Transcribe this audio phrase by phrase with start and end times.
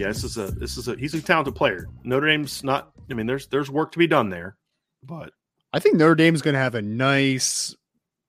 [0.00, 1.86] Yeah, this is a this is a he's a talented player.
[2.04, 2.92] Notre Dame's not.
[3.10, 4.56] I mean, there's there's work to be done there,
[5.02, 5.32] but
[5.72, 7.74] I think Notre Dame's going to have a nice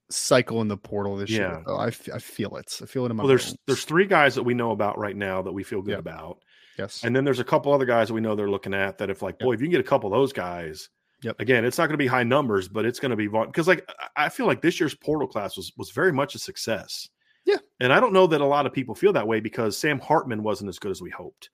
[0.10, 1.38] cycle in the portal this Yeah.
[1.52, 1.64] year.
[1.66, 1.78] Though.
[1.78, 2.78] I, f- I feel it.
[2.82, 5.16] I feel it in my well, there's there's three guys that we know about right
[5.16, 6.00] now that we feel good Yep.
[6.00, 6.38] about,
[6.78, 7.04] yes.
[7.04, 9.22] and then there's a couple other guys that we know they're looking at that if
[9.22, 10.90] like boy, if you can get a couple of those guys,
[11.24, 11.40] Yep.
[11.40, 13.88] Again, it's not going to be high numbers, but it's going to be because like
[14.18, 17.08] I I feel like this year's portal class was was very much a success.
[17.46, 17.58] Yeah.
[17.80, 20.44] and I don't know that a lot of people feel that way because Sam Hartman
[20.44, 21.50] wasn't as good as we hoped.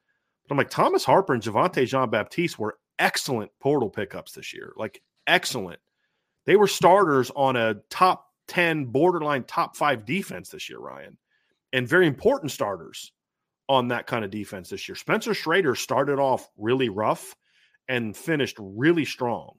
[0.47, 4.73] But I'm like Thomas Harper and Javontae Jean Baptiste were excellent portal pickups this year,
[4.77, 5.79] like excellent.
[6.45, 11.17] They were starters on a top 10 borderline top 5 defense this year, Ryan.
[11.73, 13.11] And very important starters
[13.67, 14.95] on that kind of defense this year.
[14.95, 17.35] Spencer Schrader started off really rough
[17.89, 19.55] and finished really strong.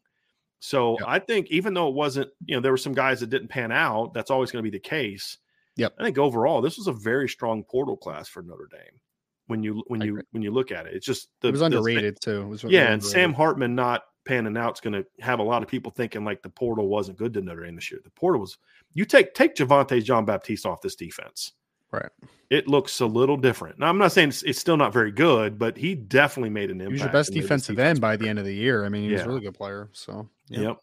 [0.61, 1.09] So Yep.
[1.09, 3.71] I think even though it wasn't, you know, there were some guys that didn't pan
[3.71, 5.37] out, that's always going to be the case.
[5.77, 5.95] Yep.
[5.99, 9.01] I think overall this was a very strong portal class for Notre Dame.
[9.49, 11.67] When you when you when you look at it, it's just the, it was the-
[11.67, 12.43] underrated too.
[12.43, 13.03] It was yeah, and.
[13.05, 16.43] Sam Hartman not panning out is going to have a lot of people thinking like
[16.43, 18.01] the portal wasn't good to Notre Dame this year.
[18.05, 18.57] The portal was.
[18.95, 21.53] You take take Javontae John Baptiste off this defense.
[21.91, 22.11] Right.
[22.51, 23.79] It looks a little different.
[23.79, 26.83] Now I'm not saying it's, it's still not very good, but he definitely made an
[26.83, 26.89] impact.
[26.91, 28.55] He was your best and made this defensive defense end by the end of the
[28.55, 28.85] year.
[28.85, 29.25] I mean, he was Yeah.
[29.25, 29.89] a really good player.
[29.95, 30.61] So, yeah.
[30.61, 30.77] Yep.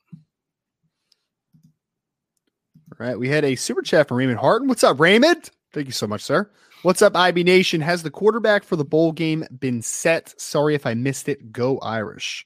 [3.00, 3.20] All right.
[3.20, 4.68] We had a super chat from Raymond Harton.
[4.68, 5.50] What's up, Raymond?
[5.74, 6.50] Thank you so much, sir.
[6.86, 7.82] What's up, IB Nation?
[7.82, 10.40] Has the quarterback for the bowl game been set?
[10.40, 11.52] Sorry if I missed it.
[11.52, 12.46] Go Irish.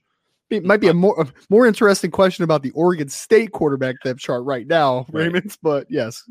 [0.49, 4.21] It might be a more a more interesting question about the Oregon State quarterback depth
[4.21, 5.23] chart right now, Right.
[5.23, 5.57] Raymond.
[5.61, 6.23] But yes,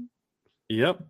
[0.70, 1.02] Yep.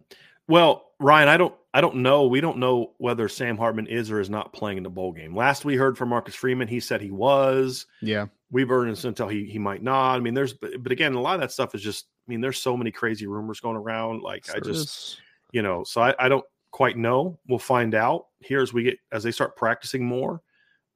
[0.48, 2.26] Well, Ryan, I don't I don't know.
[2.26, 5.36] We don't know whether Sam Hartman is or is not playing in the bowl game.
[5.36, 7.86] Last we heard from Marcus Freeman, he said he was.
[8.02, 10.16] yeah, We've heard until he he might not.
[10.16, 12.40] I mean, there's but, but again, a lot of that stuff is just I mean,
[12.40, 14.20] there's so many crazy rumors going around.
[14.22, 15.16] Like I just is.
[15.52, 17.38] you know, so I, I don't quite know.
[17.48, 20.42] We'll find out here as we get as they start practicing more.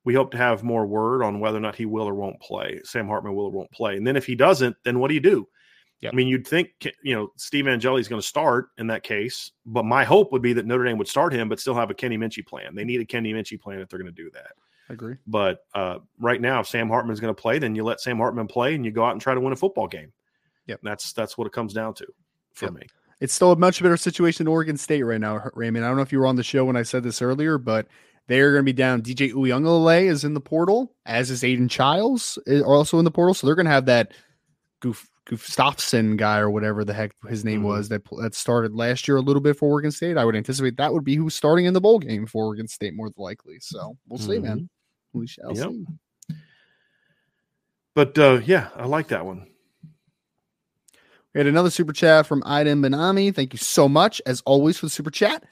[0.05, 2.81] We hope to have more word on whether or not he will or won't play.
[2.85, 3.97] Sam Hartman will or won't play.
[3.97, 5.47] And then if he doesn't, then what do you do?
[6.01, 6.13] Yep.
[6.13, 6.71] I mean, you'd think
[7.05, 10.43] you know Steve Angeli is going to start in that case, but my hope would
[10.43, 12.75] be that Notre Dame would start him, but still have a Kenny Minchey plan.
[12.75, 14.53] They need a Kenny Minchey plan if they're going to do that.
[14.91, 15.15] I agree.
[15.29, 18.49] But uh, right now, if Sam Hartman's going to play, then you let Sam Hartman
[18.49, 20.13] play and you go out and try to win a football game.
[20.67, 20.81] Yep.
[20.83, 22.07] That's that's what it comes down to
[22.53, 22.75] for Yep.
[22.75, 22.83] me.
[23.23, 25.85] It's still a much better situation in Oregon State right now, Raymond.
[25.85, 27.87] I don't know if you were on the show when I said this earlier, but
[28.27, 29.01] they're going to be down.
[29.01, 33.33] DJ Uiagalelei is in the portal, as is Aidan Chiles is also in the portal.
[33.33, 34.11] So they're going to have that
[34.81, 37.67] Goof Gustafson guy or whatever the heck his name Mhm.
[37.67, 40.17] was that that started last year a little bit for Oregon State.
[40.19, 42.95] I would anticipate that would be who's starting in the bowl game for Oregon State
[42.97, 43.59] more than likely.
[43.61, 44.69] So we'll see, man.
[45.13, 45.71] We shall Yep.
[45.71, 45.87] see.
[47.95, 49.47] But uh, yeah, I like that one.
[51.35, 53.35] We had another super chat from Aiden Benami.
[53.35, 55.45] Thank you so much, as always, for the super chat.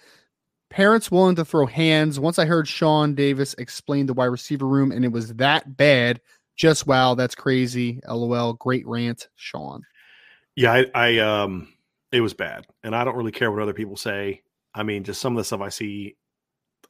[0.68, 2.20] Parents willing to throw hands.
[2.20, 6.20] Once I heard Sean Davis explain the wide receiver room, and it was that bad.
[6.56, 8.00] Just wow, that's crazy.
[8.06, 8.52] LOL.
[8.54, 9.82] Great rant, Sean.
[10.54, 11.72] Yeah, I, I um,
[12.12, 14.42] it was bad, and I don't really care what other people say.
[14.74, 16.16] I mean, just some of the stuff I see.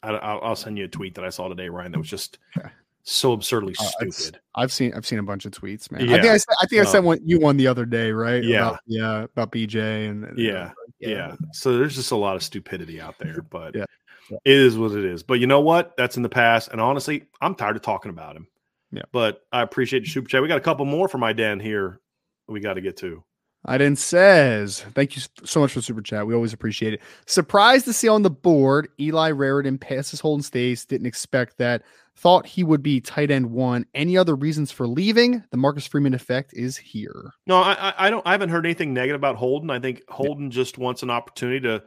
[0.02, 1.92] I, I'll, I'll send you a tweet that I saw today, Ryan.
[1.92, 2.38] That was just.
[3.02, 4.40] so absurdly Uh, stupid.
[4.54, 6.02] I've seen I've seen a bunch of tweets, man.
[6.08, 8.42] I think I, I think I sent one you one the other day, right?
[8.42, 8.68] Yeah.
[8.68, 10.70] About, yeah, about BJ and, and, Yeah, uh,
[11.00, 11.36] Yeah.
[11.52, 13.84] So there's just a lot of stupidity out there, but Yeah.
[14.30, 15.22] it is what it is.
[15.22, 15.96] But you know what?
[15.96, 16.68] That's in the past.
[16.72, 18.46] And honestly, I'm tired of talking about him.
[18.92, 19.02] Yeah.
[19.12, 20.42] But I appreciate your super chat.
[20.42, 22.00] We got a couple more for my den here.
[22.48, 23.22] We got to get to.
[23.66, 26.26] Iden says, Thank you so much for super chat.
[26.26, 27.02] We always appreciate it.
[27.26, 30.86] Surprised to see on the board Eli Raridon passes Holden Staes.
[30.86, 31.82] Didn't expect that.
[32.16, 33.86] Thought he would be tight end one.
[33.94, 35.42] Any other reasons for leaving?
[35.50, 37.32] The Marcus Freeman effect is here.
[37.46, 38.26] No, I, I don't.
[38.26, 39.70] I haven't heard anything negative about Holden.
[39.70, 40.50] I think Holden yeah.
[40.50, 41.82] just wants an opportunity to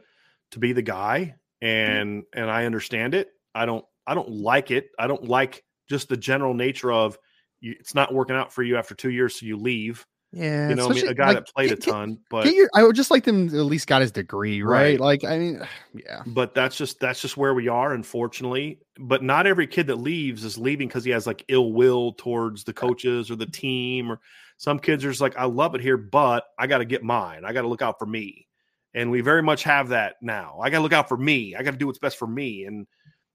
[0.50, 2.40] to be the guy, and mm-hmm.
[2.40, 3.28] and I understand it.
[3.54, 3.84] I don't.
[4.06, 4.88] I don't like it.
[4.98, 7.16] I don't like just the general nature of
[7.60, 10.04] you, it's not working out for you after two years, so you leave.
[10.36, 12.68] Yeah, you know, I mean, a guy like, that played get, a ton, but your,
[12.74, 14.98] I would just like them at least got his degree, right?
[14.98, 15.00] right?
[15.00, 15.62] Like, I mean,
[15.94, 16.22] yeah.
[16.26, 18.80] But that's just that's just where we are, unfortunately.
[18.98, 22.64] But not every kid that leaves is leaving because he has like ill will towards
[22.64, 24.20] the coaches or the team, or
[24.56, 27.44] some kids are just like, I love it here, but I got to get mine.
[27.44, 28.48] I got to look out for me,
[28.92, 30.58] and we very much have that now.
[30.60, 31.54] I got to look out for me.
[31.54, 32.88] I got to do what's best for me, and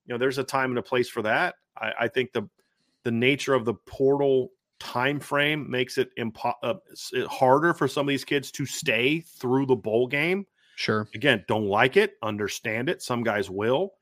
[0.06, 1.56] you know, there's a time and a place for that.
[1.78, 2.50] I, I think the
[3.04, 6.76] the nature of the portal time frame makes it impo- uh,
[7.28, 10.46] harder for some of these kids to stay through the bowl game.
[10.76, 11.08] Sure.
[11.14, 13.02] Again, don't like it, understand it.
[13.02, 13.94] Some guys will,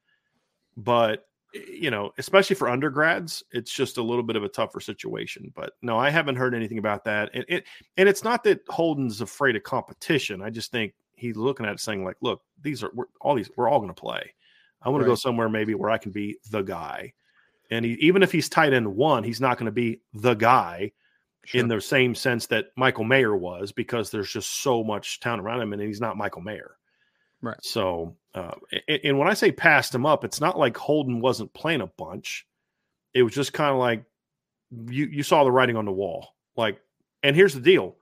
[0.76, 5.52] but you know, especially for undergrads, it's just a little bit of a tougher situation.
[5.56, 7.30] But no, I haven't heard anything about that.
[7.34, 7.66] And it
[7.96, 10.42] and it's not that Holden's afraid of competition.
[10.42, 13.50] I just think he's looking at it saying like, look, these are we're, all these
[13.56, 14.34] we're all going to play.
[14.82, 15.06] I want right.
[15.06, 17.14] to go somewhere maybe where I can be the guy.
[17.70, 20.92] And he, even if he's tight end one, he's not going to be the guy
[21.46, 21.62] sure.
[21.62, 25.62] in the same sense that Michael Mayer was because there's just so much talent around
[25.62, 26.78] him and he's not Michael Mayer.
[27.42, 27.58] Right.
[27.62, 28.56] So, uh,
[28.88, 31.88] and, and when I say passed him up, it's not like Holden wasn't playing a
[31.88, 32.46] bunch.
[33.14, 34.04] It was just kind of like
[34.90, 36.30] you you saw the writing on the wall.
[36.56, 36.80] Like,
[37.24, 37.96] and here's the deal: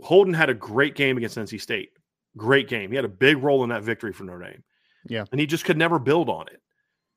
[0.00, 1.90] Holden had a great game against NC State.
[2.36, 2.90] Great game.
[2.90, 4.62] He had a big role in that victory for Notre Dame.
[5.06, 5.24] Yeah.
[5.30, 6.60] And he just could never build on it.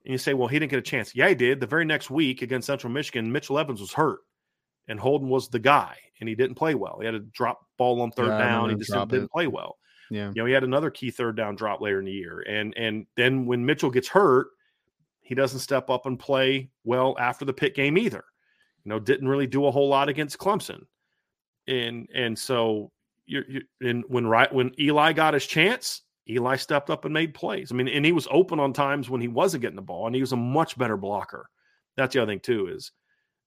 [0.06, 1.16] And you say, well, he didn't get a chance.
[1.16, 1.60] Yeah, he did.
[1.60, 4.20] The very next week against Central Michigan, Mitchell Evans was hurt,
[4.88, 6.98] and Holden was the guy, and he didn't play well.
[7.00, 8.70] He had a drop ball on third yeah, down.
[8.70, 9.32] He just didn't it.
[9.32, 9.78] play well.
[10.10, 12.74] Yeah, you know, he had another key third down drop later in the year, and
[12.76, 14.48] and then when Mitchell gets hurt,
[15.22, 18.24] he doesn't step up and play well after the pit game either.
[18.84, 20.82] You know, didn't really do a whole lot against Clemson,
[21.68, 22.92] and and so
[23.26, 26.02] you you and when right when Eli got his chance,
[26.32, 27.72] Eli stepped up and made plays.
[27.72, 30.16] I mean, and he was open on times when he wasn't getting the ball, and
[30.16, 31.50] he was a much better blocker.
[31.98, 32.92] That's the other thing too is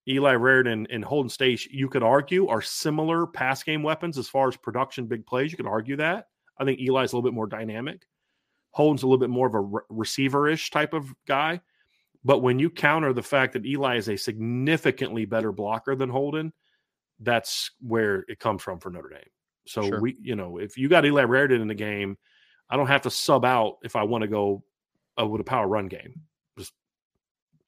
[0.08, 1.66] Eli Raridon and Holden Staes.
[1.66, 5.50] You could argue are similar pass game weapons as far as production, big plays.
[5.50, 6.26] You could argue that.
[6.58, 8.06] I think Eli's a little bit more dynamic.
[8.70, 11.60] Holden's a little bit more of a re- receiver-ish type of guy.
[12.24, 16.52] But when you counter the fact that Eli is a significantly better blocker than Holden,
[17.20, 19.20] that's where it comes from for Notre Dame.
[19.66, 20.00] So sure.
[20.00, 22.18] we, you know, if you got Eli Raridon in the game
[22.70, 24.64] I don't have to sub out if I want to go
[25.20, 26.22] uh, with a power run game.
[26.58, 26.72] Just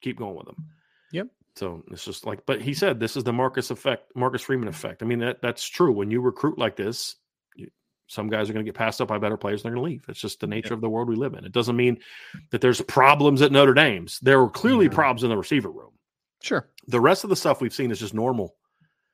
[0.01, 0.65] keep going with them.
[1.11, 1.27] Yep.
[1.55, 5.01] So it's just like, but he said this is the Marcus effect, Marcus Freeman effect.
[5.01, 5.91] I mean that that's true.
[5.91, 7.15] When you recruit like this,
[7.55, 7.69] you,
[8.07, 9.61] some guys are going to get passed up by better players.
[9.61, 10.05] And they're going to leave.
[10.07, 10.77] It's just the nature yep.
[10.77, 11.45] of the world we live in.
[11.45, 11.99] It doesn't mean
[12.51, 14.19] that there's problems at Notre Dame's.
[14.19, 15.91] There were clearly problems in the receiver room.
[16.41, 16.69] Sure.
[16.87, 18.55] The rest of the stuff we've seen is just normal.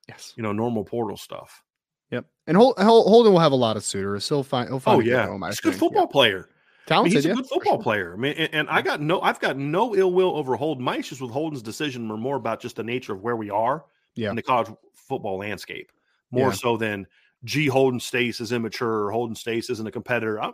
[0.09, 0.33] Yes.
[0.35, 1.63] You know, normal portal stuff.
[2.13, 2.25] Yep.
[2.47, 4.27] And Holden will have a lot of suitors.
[4.27, 4.67] He'll find.
[4.67, 4.97] He'll oh, find.
[4.97, 6.49] Oh yeah, home, he's a good football player.
[6.85, 6.93] Talented.
[6.93, 7.83] I mean, he's a yeah, good football sure.
[7.83, 8.13] player.
[8.13, 10.83] I mean, and, and, I got no, I've got no ill will over Holden.
[10.83, 13.85] My issues with Holden's decision were more about just the nature of where we are
[14.15, 14.29] yeah.
[14.29, 15.91] in the college football landscape,
[16.31, 16.53] more yeah.
[16.53, 17.07] so than
[17.45, 20.41] G Holden Staes is immature or Holden Staes isn't a competitor.
[20.41, 20.51] I, I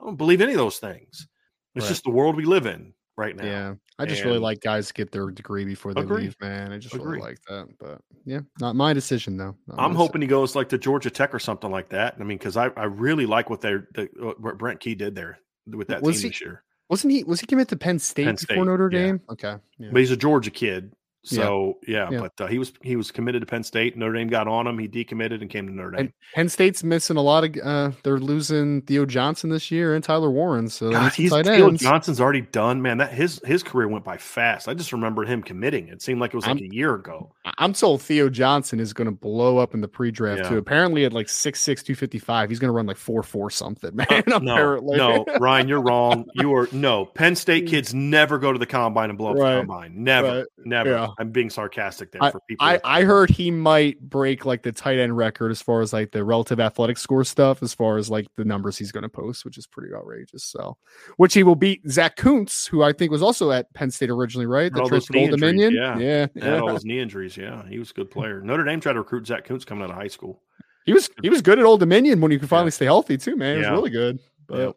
[0.00, 1.26] don't believe any of those things.
[1.74, 1.88] It's right.
[1.88, 3.44] just the world we live in right now.
[3.44, 3.74] Yeah.
[3.98, 6.22] I just and really like guys get their degree before they agree.
[6.22, 6.72] leave, man.
[6.72, 7.18] I just agree.
[7.18, 7.66] really like that.
[7.78, 9.56] But yeah, not my decision though.
[9.66, 10.22] Not I'm hoping decision.
[10.22, 12.14] he goes like to Georgia Tech or something like that.
[12.18, 13.74] I mean, because I, I really like what they
[14.16, 16.62] what Brent Key did there with that was team he, this year.
[16.88, 19.20] Wasn't he was he committed to Penn State, Penn State before Notre Dame?
[19.26, 19.32] Yeah.
[19.32, 19.54] Okay.
[19.78, 19.88] Yeah.
[19.92, 20.92] But he's a Georgia kid.
[21.24, 23.96] So yeah, yeah, but uh, he was he was committed to Penn State.
[23.96, 24.78] Notre Dame got on him.
[24.78, 26.00] He decommitted and came to Notre Dame.
[26.00, 27.56] And Penn State's missing a lot of.
[27.62, 30.68] Uh, they're losing Theo Johnson this year and Tyler Warren.
[30.68, 32.80] So God, he's, Theo Johnson's already done.
[32.80, 34.68] Man, that his his career went by fast.
[34.68, 35.88] I just remember him committing.
[35.88, 37.34] It seemed like it was like I'm, a year ago.
[37.58, 40.48] I'm told Theo Johnson is going to blow up in the pre-draft yeah.
[40.48, 40.56] too.
[40.56, 43.94] Apparently, at like 6'6", 255, he's going to run like four four something.
[43.96, 44.96] Man, uh, apparently.
[44.96, 46.26] no, no, Ryan, you're wrong.
[46.34, 49.54] You are no Penn State kids never go to the combine and blow up right.
[49.54, 50.04] the combine.
[50.04, 50.46] Never, right.
[50.64, 51.07] never.
[51.08, 51.14] Yeah.
[51.18, 52.66] I'm being sarcastic there for people.
[52.66, 56.12] I, I heard he might break like the tight end record as far as like
[56.12, 59.44] the relative athletic score stuff, as far as like the numbers he's going to post,
[59.44, 60.44] which is pretty outrageous.
[60.44, 60.76] So,
[61.16, 64.46] which he will beat Zach Kuntz, who I think was also at Penn State originally,
[64.46, 64.72] right?
[64.72, 65.74] The transfer Old Dominion.
[65.74, 65.98] Yeah.
[65.98, 66.26] Yeah.
[66.34, 66.60] yeah.
[66.60, 67.36] all his knee injuries.
[67.36, 67.66] Yeah.
[67.68, 68.40] He was a good player.
[68.40, 70.42] Notre Dame tried to recruit Zach Kuntz coming out of high school.
[70.86, 72.76] He was he was good at Old Dominion when he could finally yeah.
[72.76, 73.56] stay healthy too, man.
[73.56, 74.18] He was really good.
[74.46, 74.76] But.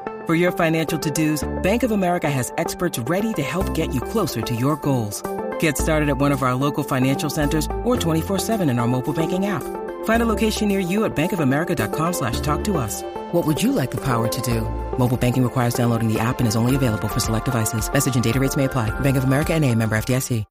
[0.27, 4.43] For your financial to-dos, Bank of America has experts ready to help get you closer
[4.43, 5.23] to your goals.
[5.59, 9.47] Get started at one of our local financial centers or 24-7 in our mobile banking
[9.47, 9.63] app.
[10.03, 13.01] Find a location near you at bankofamerica.com slash talk to us.
[13.31, 14.61] What would you like the power to do?
[14.99, 17.91] Mobile banking requires downloading the app and is only available for select devices.
[17.91, 18.91] Message and data rates may apply.
[18.99, 20.45] Bank of America and a member FDIC.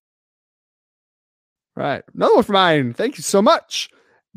[1.77, 2.03] Right.
[2.15, 2.93] Another one for mine.
[2.93, 3.89] Thank you so much.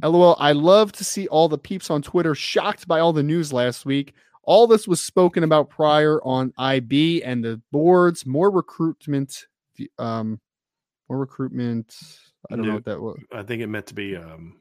[0.01, 0.35] LOL.
[0.39, 3.83] I love to see all the peeps on Twitter shocked by all the news last
[3.85, 4.13] week.
[4.43, 8.25] All this was spoken about prior on IB and the boards.
[8.25, 9.47] More recruitment.
[9.97, 10.39] Um,
[11.09, 11.95] more recruitment.
[12.51, 13.19] I don't New- know what that was.
[13.33, 14.59] I think it meant to be um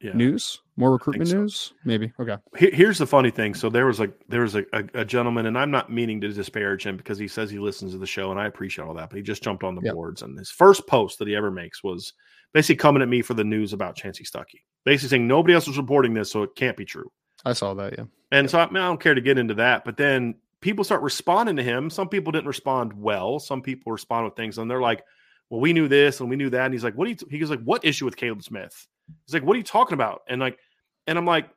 [0.00, 0.12] yeah.
[0.12, 0.60] News.
[0.76, 1.38] More recruitment so.
[1.38, 1.72] news.
[1.84, 2.12] Maybe.
[2.20, 2.36] Okay.
[2.56, 3.54] Here's the funny thing.
[3.54, 6.28] So there was like there was a, a, a gentleman, and I'm not meaning to
[6.28, 9.08] disparage him because he says he listens to the show, and I appreciate all that.
[9.08, 9.94] But he just jumped on the Yep.
[9.94, 12.12] boards, and his first post that he ever makes was
[12.52, 15.78] basically coming at me for the news about Chansi Stuckey, basically saying nobody else is
[15.78, 17.10] reporting this, so it can't be true.
[17.44, 17.94] I saw that.
[17.98, 18.04] Yeah.
[18.32, 19.84] And so I, mean, I don't care to get into that.
[19.84, 21.90] But then people start responding to him.
[21.90, 23.38] Some people didn't respond well.
[23.38, 25.04] Some people respond with things, and they're like,
[25.50, 27.38] "Well, we knew this and we knew that." And he's like, "What do you?" He
[27.38, 28.86] goes like, "What issue with Caleb Smith?"
[29.26, 30.58] He's like, "What are you talking about?" And like,
[31.06, 31.48] and I'm like,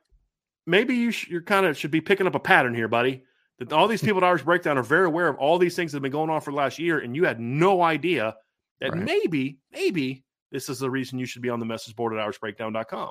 [0.66, 3.24] maybe you sh- you're kind of should be picking up a pattern here, buddy.
[3.58, 4.06] That all these hmm.
[4.06, 6.30] people at Irish Breakdown are very aware of all these things that have been going
[6.30, 8.36] on for the last year, and you had no idea
[8.80, 9.02] that Right.
[9.02, 13.10] maybe, maybe this is the reason you should be on the message board at irishbreakdown.com.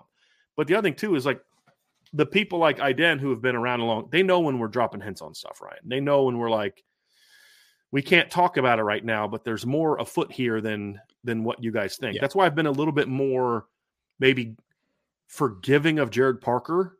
[0.55, 1.41] But the other thing too is like
[2.13, 5.01] the people like Iden who have been around a long, they know when we're dropping
[5.01, 5.79] hints on stuff, right?
[5.83, 6.83] They know when we're like,
[7.91, 11.63] we can't talk about it right now, but there's more afoot here than than what
[11.63, 12.15] you guys think.
[12.15, 12.21] Yeah.
[12.21, 13.67] That's why I've been a little bit more
[14.19, 14.55] maybe
[15.27, 16.99] forgiving of Gerad Parker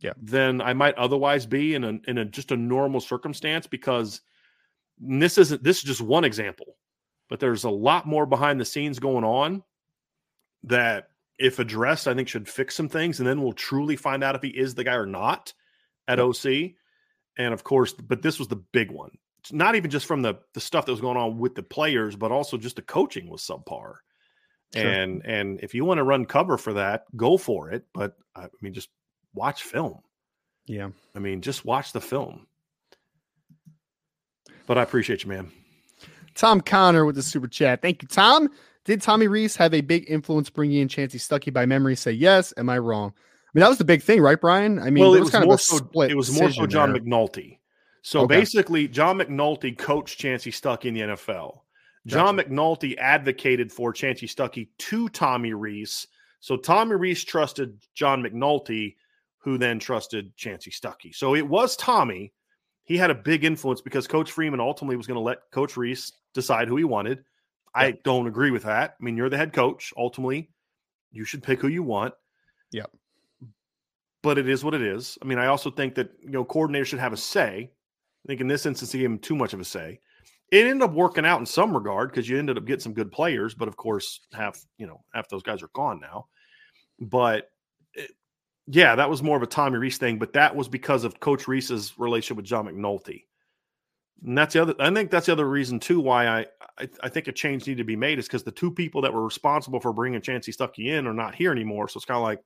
[0.00, 0.12] Yeah.
[0.20, 4.20] than I might otherwise be in a in a just a normal circumstance because
[4.98, 6.76] this isn't this is just one example,
[7.28, 9.62] but there's a lot more behind the scenes going on
[10.64, 14.34] that if addressed, I think should fix some things, and then we'll truly find out
[14.34, 15.52] if he is the guy or not
[16.06, 16.72] at OC.
[17.36, 19.10] And of course, but this was the big one.
[19.40, 22.16] It's not even just from the the stuff that was going on with the players,
[22.16, 23.96] but also just the coaching was subpar.
[24.74, 24.88] Sure.
[24.88, 27.84] And and if you want to run cover for that, go for it.
[27.92, 28.88] But I mean, just
[29.34, 30.00] watch film.
[30.66, 30.90] Yeah.
[31.14, 32.46] I mean, just watch the film.
[34.66, 35.52] But I appreciate you, man.
[36.34, 37.82] Tom Connor with the super chat.
[37.82, 38.48] Thank you, Tom.
[38.84, 41.96] Did Tommy Rees have a big influence bringing in Chansi Stuckey by memory?
[41.96, 42.52] Say yes.
[42.56, 43.12] Am I wrong?
[43.16, 44.78] I mean, that was the big thing, right, Brian?
[44.78, 45.76] I mean, well, it was was, kind more of a so.
[45.78, 46.10] split.
[46.10, 47.00] It was more so John there.
[47.00, 47.58] McNulty.
[48.02, 48.36] So Okay.
[48.36, 51.60] basically, John McNulty coached Chansi Stuckey in the NFL.
[52.06, 56.06] John McNulty advocated for Chansi Stuckey to Tommy Rees.
[56.40, 58.96] So Tommy Rees trusted John McNulty,
[59.38, 61.14] who then trusted Chansi Stuckey.
[61.14, 62.34] So it was Tommy.
[62.82, 66.12] He had a big influence because Coach Freeman ultimately was going to let Coach Rees
[66.34, 67.24] decide who he wanted.
[67.74, 68.96] I don't agree with that.
[69.00, 69.92] I mean, you're the head coach.
[69.96, 70.50] Ultimately,
[71.12, 72.14] you should pick who you want.
[72.72, 72.90] Yep.
[74.22, 75.18] But it is what it is.
[75.20, 77.70] I mean, I also think that you know coordinators should have a say.
[78.24, 80.00] I think in this instance, he gave him too much of a say.
[80.50, 83.12] It ended up working out in some regard because you ended up getting some good
[83.12, 86.26] players, but of course, half you know half those guys are gone now.
[87.00, 87.50] But
[87.94, 88.12] it-
[88.66, 91.46] yeah, that was more of a Tommy Rees thing, but that was because of Coach
[91.46, 93.24] Rees's relationship with John McNulty.
[94.24, 94.74] And that's the other.
[94.78, 96.46] I think that's the other reason too why I
[96.78, 99.12] I, I think a change needed to be made is because the two people that
[99.12, 101.88] were responsible for bringing Chansi Stuckey in are not here anymore.
[101.88, 102.40] So it's kind of like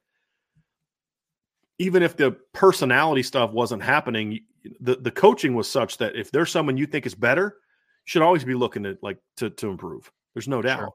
[1.78, 4.40] even if the personality stuff wasn't happening,
[4.80, 8.22] the the coaching was such that if there's someone you think is better, you should
[8.22, 10.10] always be looking at like to to improve.
[10.34, 10.92] There's no doubt.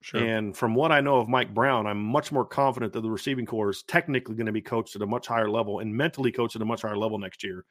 [0.00, 0.20] Sure.
[0.20, 3.46] And from what I know of Mike Brown, I'm much more confident that the receiving
[3.46, 6.56] corps is technically going to be coached at a much higher level and mentally coached
[6.56, 7.64] at a much higher level next year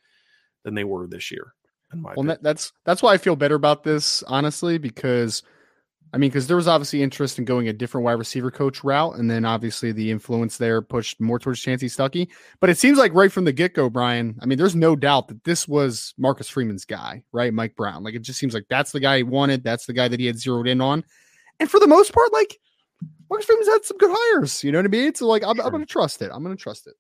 [0.64, 1.54] than they were this year.
[1.94, 5.44] In my well, that, that's that's why I feel better about this, honestly, because
[6.14, 9.16] I mean, because there was obviously interest in going a different wide receiver coach route,
[9.16, 12.28] and then obviously the influence there pushed more towards Chansi Stuckey.
[12.60, 14.38] But it seems like right from the get go, Brian.
[14.42, 17.54] I mean, there's no doubt that this was Marcus Freeman's guy, right?
[17.54, 18.04] Mike Brown.
[18.04, 19.64] Like it just seems like that's the guy he wanted.
[19.64, 21.06] That's the guy that he had zeroed in on.
[21.62, 22.60] And for the most part, like
[23.30, 24.64] Marcus Freeman's had some good hires.
[24.66, 25.16] You know what I mean?
[25.16, 25.66] So like I'm, sure.
[25.66, 26.30] I'm going to trust it.
[26.34, 26.96] I'm going to trust it.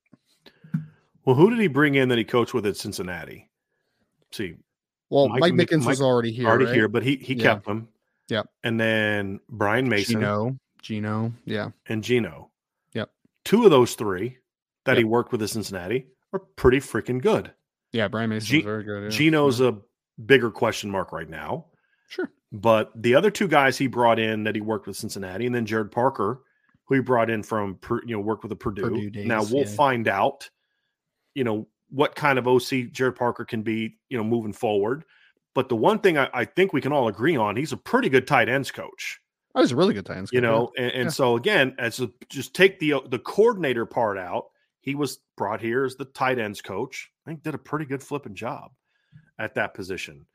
[1.25, 3.49] Well, who did he bring in that he coached with at Cincinnati?
[4.31, 4.55] See,
[5.11, 6.73] well, Mike, Mike Mickens Mike, was already here, already right?
[6.73, 7.43] here, but he he yeah.
[7.43, 7.89] kept him.
[8.29, 8.47] Yep.
[8.63, 12.49] And then Brian Mason, Gino, Gino, yeah, and Gino.
[12.93, 13.11] Yep.
[13.43, 14.37] Two of those three
[14.85, 14.97] that yep.
[14.99, 17.51] he worked with at Cincinnati are pretty freaking good.
[17.91, 19.03] Yeah, Brian Mason G- very good.
[19.03, 19.09] Yeah.
[19.09, 19.67] Gino's yeah.
[19.69, 19.73] a
[20.25, 21.65] bigger question mark right now.
[22.07, 22.31] Sure.
[22.53, 25.65] But the other two guys he brought in that he worked with Cincinnati, and then
[25.65, 26.41] Gerad Parker,
[26.85, 28.83] who he brought in from you know worked with the Purdue.
[28.83, 29.75] Purdue days, now we'll yeah.
[29.75, 30.49] find out,
[31.35, 35.03] you know, what kind of OC Gerad Parker can be, you know, moving forward.
[35.53, 38.09] But the one thing I, I think we can all agree on, he's a pretty
[38.09, 39.19] good tight ends coach.
[39.53, 40.31] Oh, he's a really good tight ends.
[40.31, 41.09] You know, and, and yeah.
[41.09, 44.45] so again, as a, just take the the coordinator part out,
[44.79, 47.11] he was brought here as the tight ends coach.
[47.25, 48.71] I think did a pretty good flipping job
[49.37, 50.25] at that position.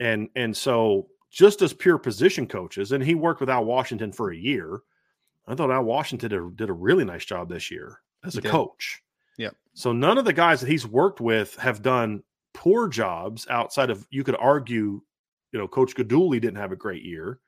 [0.00, 4.30] And and so just as pure position coaches, and he worked with Al Washington for
[4.30, 4.80] a year.
[5.46, 8.42] I thought Al Washington did a, did a really nice job this year as a
[8.42, 9.02] coach.
[9.38, 9.56] Yep.
[9.74, 12.22] So none of the guys that he's worked with have done
[12.54, 15.00] poor jobs outside of you could argue,
[15.52, 17.38] you know, Coach Guidugli didn't have a great year.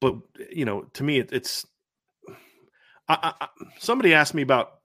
[0.00, 0.16] But
[0.50, 1.66] you know, to me, it, it's
[3.08, 4.80] I, I, somebody asked me about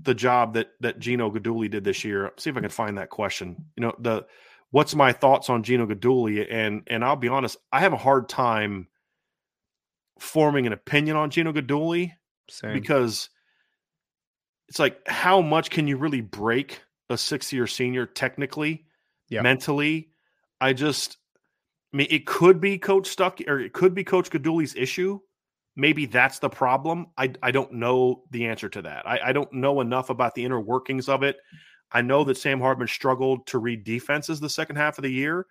[0.00, 2.32] the job that that Gino Guidugli did this year.
[2.38, 3.66] See if I can find that question.
[3.76, 4.26] You know, the
[4.70, 6.46] what's my thoughts on Gino Guidugli?
[6.50, 8.88] And and I'll be honest, I have a hard time
[10.18, 12.12] forming an opinion on Gino Guidugli
[12.48, 12.72] Same.
[12.72, 13.28] because
[14.68, 18.86] it's like how much can you really break a six year senior technically,
[19.28, 19.42] yeah.
[19.42, 20.10] mentally?
[20.60, 21.16] I just
[21.92, 25.20] I mean it could be Coach Stuck or it could be Coach Guidugli's issue.
[25.76, 27.06] Maybe that's the problem.
[27.16, 29.06] I I don't know the answer to that.
[29.06, 31.36] I, I don't know enough about the inner workings of it.
[31.90, 35.46] I know that Sam Hartman struggled to read defenses the second half of the year.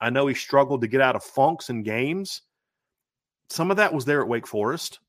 [0.00, 2.42] I know he struggled to get out of funks and games.
[3.50, 5.00] Some of that was there at Wake Forest.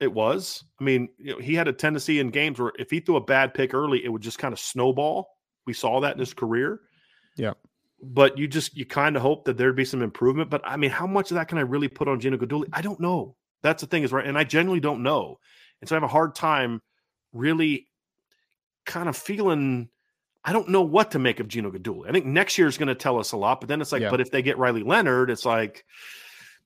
[0.00, 0.64] It was.
[0.80, 3.20] I mean, you know, he had a tendency in games where if he threw a
[3.20, 5.28] bad pick early, it would just kind of snowball.
[5.66, 6.36] We saw that in his mm.
[6.36, 6.80] career.
[7.36, 7.54] Yeah.
[8.00, 10.50] But you just you kind of hope that there'd be some improvement.
[10.50, 12.68] But I mean, how much of that can I really put on Gino Guidugli?
[12.72, 13.34] I don't know.
[13.62, 15.40] That's the thing is right, and I genuinely don't know,
[15.80, 16.80] and so I have a hard time
[17.32, 17.88] really
[18.86, 19.88] kind of feeling
[20.44, 22.08] I don't know what to make of Gino Guidugli.
[22.08, 24.02] I think next year is going to tell us a lot, but then it's like,
[24.02, 24.10] Yeah.
[24.10, 25.84] but if they get Riley Leonard, it's like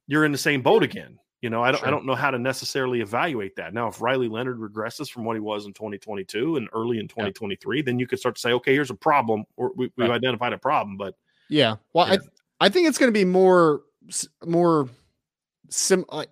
[0.07, 1.19] you're in the same boat again.
[1.43, 3.75] You know, I don't, I don't know how to necessarily evaluate that.
[3.75, 7.83] Now, if Riley Leonard regresses from what he was in 2022 and early in 2023,
[7.83, 10.15] then you could start to say, okay, here's a problem, or we, we've Right.
[10.15, 10.97] identified a problem.
[10.97, 11.17] But
[11.49, 11.77] Yeah.
[11.93, 12.15] Well, Yeah.
[12.61, 13.83] I I think it's going to be more
[14.47, 14.89] more
[15.69, 16.05] sim.
[16.11, 16.25] Uh,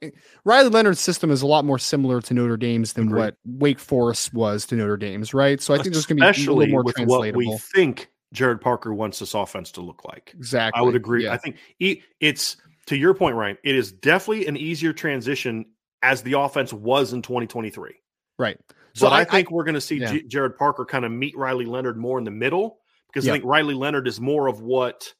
[0.44, 3.18] Riley Leonard's system is a lot more similar to Notre Dame's than Agreed.
[3.20, 5.60] what Wake Forest was to Notre Dame's, right?
[5.60, 8.60] So I think there's going to be a little more with what we think Gerad
[8.60, 10.30] Parker wants this offense to look like.
[10.36, 10.78] exactly.
[10.78, 11.24] I would agree.
[11.24, 11.32] Yeah.
[11.32, 12.58] I think he, it's
[12.90, 13.56] to your point, Ryan.
[13.64, 15.64] It is definitely an easier transition
[16.02, 17.94] as the offense was in 2023.
[18.38, 18.58] right.
[18.94, 20.12] So So I, I, think we're going to see yeah.
[20.28, 23.32] Gerad Parker kind of meet Riley Leonard more in the middle because Yeah.
[23.32, 25.12] I think Riley Leonard is more of what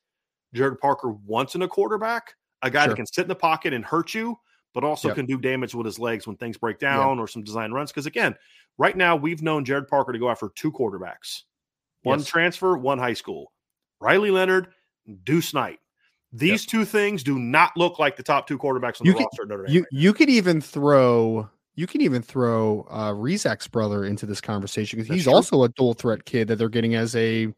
[0.54, 2.88] Gerad Parker wants in a quarterback a guy Sure.
[2.88, 4.36] that can sit in the pocket and hurt you,
[4.74, 5.14] but also Yep.
[5.16, 7.90] can do damage with his legs when things break down or some design runs.
[7.92, 8.34] Because again,
[8.76, 11.42] right now we've known Gerad Parker to go after two quarterbacks
[12.02, 12.28] one Yes.
[12.28, 13.52] transfer, one high school.
[14.00, 14.72] Riley Leonard,
[15.24, 15.78] Deuce Knight.
[16.32, 19.26] These two things do not look like the top two quarterbacks on You the can-
[19.32, 19.74] roster Notre Dame.
[19.74, 24.40] you right you could even throw you can even throw uh Rezak's brother into this
[24.40, 25.32] conversation because he's true.
[25.32, 27.52] also a dual threat kid that they're getting as a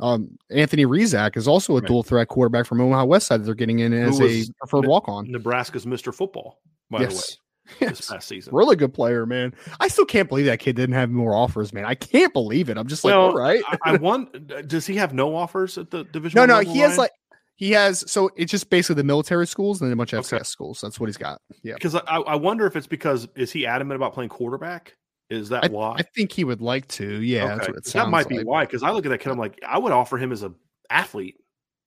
[0.00, 1.86] um Anthony Rezak is also a Right.
[1.88, 5.08] dual threat quarterback from Omaha West Side that they're getting in as a preferred walk
[5.08, 5.30] on.
[5.30, 6.12] Nebraska's Mr.
[6.14, 7.10] Football, by Yes.
[7.10, 8.10] the way, this Yes.
[8.10, 8.54] past season.
[8.54, 9.54] Really good player, man.
[9.80, 11.84] I still can't believe that kid didn't have more offers, man.
[11.84, 12.76] I can't believe it.
[12.76, 13.62] I'm just like, all right.
[13.68, 14.66] I, I want.
[14.68, 16.36] Does he have no offers at the division?
[16.40, 17.12] no, no, he has like
[17.56, 20.38] he has so it's just basically the military schools and then a bunch of Okay.
[20.38, 20.80] FCS schools.
[20.80, 21.40] That's what he's got.
[21.62, 21.74] Yeah.
[21.74, 24.96] because I, I wonder if it's because is he adamant about playing quarterback?
[25.30, 25.94] Is that I, why?
[25.98, 27.22] I think he would like to.
[27.22, 27.72] Yeah, that's Okay.
[27.72, 28.46] what it 'Cause that might be like.
[28.46, 28.64] why.
[28.64, 30.52] Because I look at that kid, I'm like, I would offer him as a
[30.90, 31.36] athlete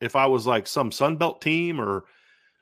[0.02, 2.06] if I was like some Sun Belt team or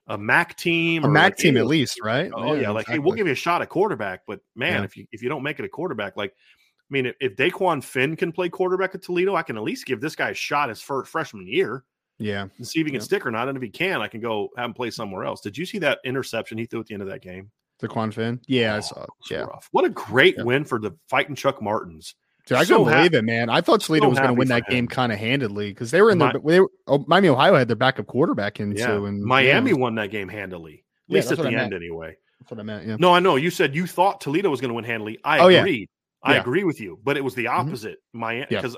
[0.08, 2.30] a MAC team, A or MAC like team any at least, right?
[2.34, 4.84] Oh yeah, like hey, we'll give you a shot at quarterback, but man, Yeah.
[4.84, 7.82] if you if you don't make it a quarterback, like I mean, if, if Dequan
[7.84, 10.68] Finn can play quarterback at Toledo, I can at least give this guy a shot
[10.70, 11.86] his first freshman year.
[12.19, 12.47] Yeah.
[12.58, 13.04] and see if he can Yep.
[13.04, 13.47] stick or not.
[13.47, 15.41] And if he can, I can go have him play somewhere else.
[15.41, 17.52] Did you see that interception he threw at the end of that game?
[17.82, 18.39] Dequan Finn.
[18.47, 19.10] Yeah, I Oh, saw it.
[19.30, 19.41] it Yeah.
[19.41, 19.67] rough.
[19.71, 20.43] What a great Yeah.
[20.43, 22.15] win for the fighting Chuck Martins.
[22.45, 23.49] Dude, I So couldn't believe happy- it, man.
[23.49, 26.02] I thought Toledo so was going to win that game kind of handedly because they
[26.02, 28.88] were in Mi- the they were, oh, Miami Ohio had their backup quarterback in Yeah.
[28.88, 31.56] too, and Miami yeah, won that game handily, at Yeah, least at the I end,
[31.56, 31.73] meant.
[31.73, 32.15] anyway.
[32.39, 32.86] that's what I meant.
[32.86, 33.38] Yeah, No, I know.
[33.38, 35.17] You said you thought Toledo was going to win handily.
[35.23, 35.60] I Oh, yeah.
[35.60, 35.88] agreed.
[36.21, 36.41] I Yeah.
[36.41, 37.58] agree with you, but it was the Mhm.
[37.60, 37.99] opposite.
[38.12, 38.60] Miami, Yeah.
[38.62, 38.76] because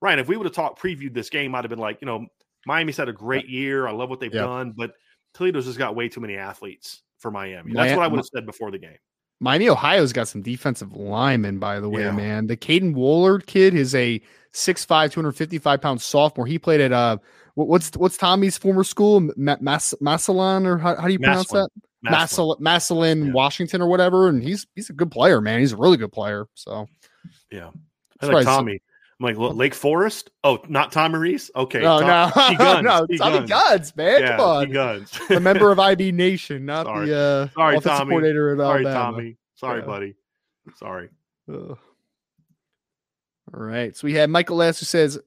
[0.00, 2.26] Ryan, if we would have talked previewed this game, I'd have been like, you know,
[2.66, 3.86] Miami's had a great year.
[3.86, 4.42] I love what they've Yeah.
[4.42, 4.92] done, but
[5.34, 7.72] Toledo's just got way too many athletes for Miami.
[7.72, 8.96] That's what I would have said before the game.
[9.40, 12.10] Miami Ohio's got some defensive linemen, by the way, Yeah.
[12.12, 12.46] man.
[12.48, 14.20] The Caden Woolard kid is a
[14.52, 16.46] 6'5", 255 pound sophomore.
[16.46, 17.18] He played at uh,
[17.54, 21.68] what's what's Tommy's former school, Ma- Mas- Massillon, or how, how do you pronounce that?
[22.02, 23.26] Massillon.
[23.26, 23.32] Yeah.
[23.32, 24.28] Washington, or whatever.
[24.28, 25.60] And he's he's a good player, man.
[25.60, 26.46] He's a really good player.
[26.54, 26.88] So
[27.52, 27.70] Yeah.
[28.20, 28.80] I like Tommy.
[29.20, 30.30] I'm like, "Look, Lake Forest?
[30.44, 31.50] Oh, not Tommy Rees?
[31.56, 31.80] Okay.
[31.80, 32.56] no, Tom- no.
[32.56, 33.50] Guns, no, Tommy Guns.
[33.50, 34.20] Guns, man.
[34.22, 34.70] Yeah, Come on.
[34.70, 35.20] Guns.
[35.30, 37.08] a member of IB Nation, not Sorry.
[37.08, 38.10] the uh, Sorry, offensive Tommy.
[38.10, 39.12] coordinator at Sorry, Alabama.
[39.16, 39.36] Tommy.
[39.56, 39.86] Sorry, Yeah.
[39.86, 40.14] buddy.
[40.76, 41.08] Sorry.
[41.52, 41.78] Ugh.
[43.54, 43.96] All right.
[43.96, 44.78] So we have Michael S.
[44.80, 45.18] who says,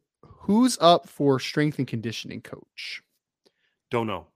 [0.44, 3.02] Who's up for strength and conditioning coach?
[3.92, 4.28] Don't know.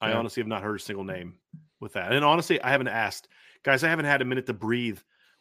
[0.00, 0.18] I Yeah.
[0.18, 1.34] honestly have not heard a single name
[1.80, 2.12] with that.
[2.12, 3.28] And honestly, I haven't asked.
[3.64, 4.98] Guys, I haven't had a minute to breathe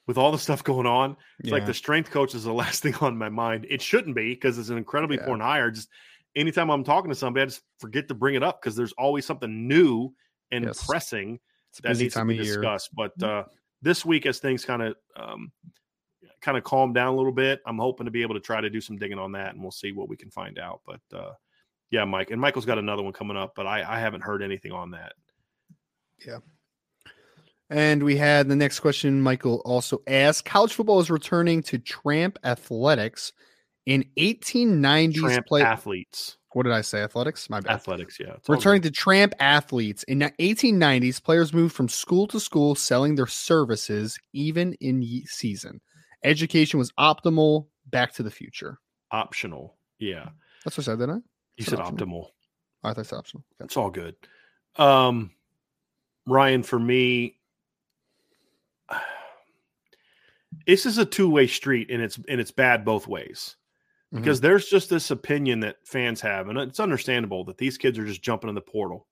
[0.07, 1.17] with all the stuff going on.
[1.39, 3.67] It's like the strength coach is the last thing on my mind.
[3.69, 5.21] It shouldn't be because it's an incredibly Yeah.
[5.23, 5.69] important hire.
[5.69, 5.89] Just
[6.35, 9.25] anytime I'm talking to somebody, I just forget to bring it up because there's always
[9.25, 10.13] something new
[10.51, 10.85] and Yes.
[10.85, 11.39] pressing
[11.83, 12.55] that needs to be of year.
[12.61, 12.89] discussed.
[12.95, 13.43] But uh,
[13.81, 15.51] this week, as things kind of um,
[16.41, 18.69] kind of calm down a little bit, I'm hoping to be able to try to
[18.69, 20.81] do some digging on that, and we'll see what we can find out.
[20.85, 21.33] But uh,
[21.91, 24.71] yeah, Mike and Michael's got another one coming up, but I, I haven't heard anything
[24.71, 25.13] on that.
[27.69, 29.21] And we had the next question.
[29.21, 33.33] Michael also asked College football is returning to Tramp Athletics
[33.85, 35.15] in 1890s.
[35.15, 37.01] Tramp play- athletes, what did I say?
[37.03, 37.49] Athletics?
[37.49, 37.73] My bad.
[37.73, 38.35] athletics, yeah.
[38.47, 38.93] Returning good.
[38.93, 44.17] to Tramp athletes in the 1890s, players moved from school to school selling their services
[44.33, 45.81] even in ye- season.
[46.23, 47.67] Education was optimal.
[47.89, 48.79] Back to the future.
[49.11, 49.77] optional.
[49.99, 50.29] Yeah,
[50.65, 51.19] That's what I said, didn't I?
[51.57, 52.05] you Said optional.
[52.07, 52.27] optimal.
[52.83, 53.45] I thought it's optional.
[53.61, 54.15] It's all good.
[54.75, 55.31] Um,
[56.27, 57.36] Ryan, for me,
[60.67, 63.55] this is a two way street, and it's and it's bad both ways.
[64.13, 64.19] Mhm.
[64.19, 68.05] because there's just this opinion that fans have, and it's understandable that these kids are
[68.05, 69.05] just jumping in the portal,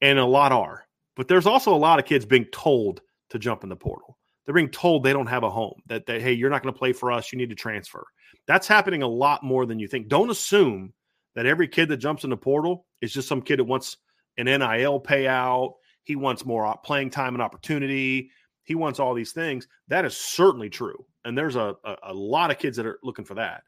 [0.00, 0.84] and a lot are.
[1.14, 4.18] But there's also a lot of kids being told to jump in the portal.
[4.44, 5.80] They're being told they don't have a home.
[5.86, 7.32] That they, hey, you're not going to play for us.
[7.32, 8.04] You need to transfer.
[8.46, 10.08] That's happening a lot more than you think.
[10.08, 10.92] Don't assume
[11.36, 13.96] that every kid that jumps in the portal is just some kid that wants
[14.38, 15.74] an NIL payout.
[16.04, 18.30] He wants more playing time and opportunity.
[18.66, 19.68] He wants all these things.
[19.88, 23.24] That is certainly true, and there's a, a, a lot of kids that are looking
[23.24, 23.62] for that.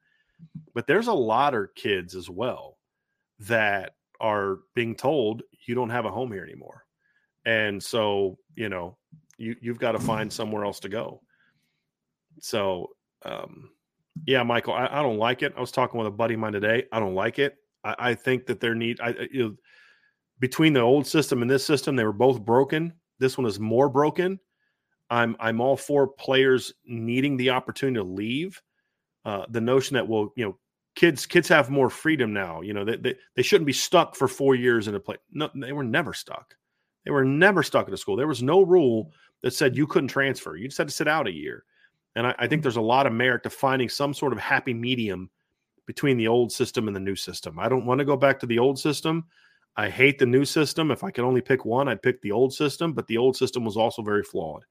[0.74, 2.76] But there's a lot of kids as well
[3.40, 6.84] that are being told you don't have a home here anymore.
[7.46, 8.96] And so you know
[9.38, 11.22] you you've got to find somewhere else to go.
[12.40, 12.90] So
[13.24, 13.70] um
[14.26, 15.54] yeah michael I, I don't like it.
[15.56, 16.84] I was talking with a buddy of mine today.
[16.90, 17.56] I don't like it.
[17.84, 19.56] I, I think that there need i you know
[20.40, 22.92] between the old system and this system they were both broken.
[23.20, 24.40] This one is more broken
[25.11, 28.61] i'm i'm all for players needing the opportunity to leave
[29.29, 30.59] uh, the notion that well, you know,
[30.94, 32.62] kids kids have more freedom now.
[32.62, 35.18] You know, they, they they shouldn't be stuck for four years in a place.
[35.31, 36.55] No, they were never stuck.
[37.05, 38.16] They were never stuck at a school.
[38.16, 40.57] There was no rule that said you couldn't transfer.
[40.57, 41.64] You just had to sit out a year.
[42.16, 44.73] And I, I think there's a lot of merit to finding some sort of happy
[44.73, 45.29] medium
[45.87, 47.59] between the old system and the new system.
[47.59, 49.25] I don't want to go back to the old system.
[49.77, 50.90] I hate the new system.
[50.90, 53.62] If I could only pick one, I'd pick the old system, but the old system
[53.62, 54.64] was also very flawed.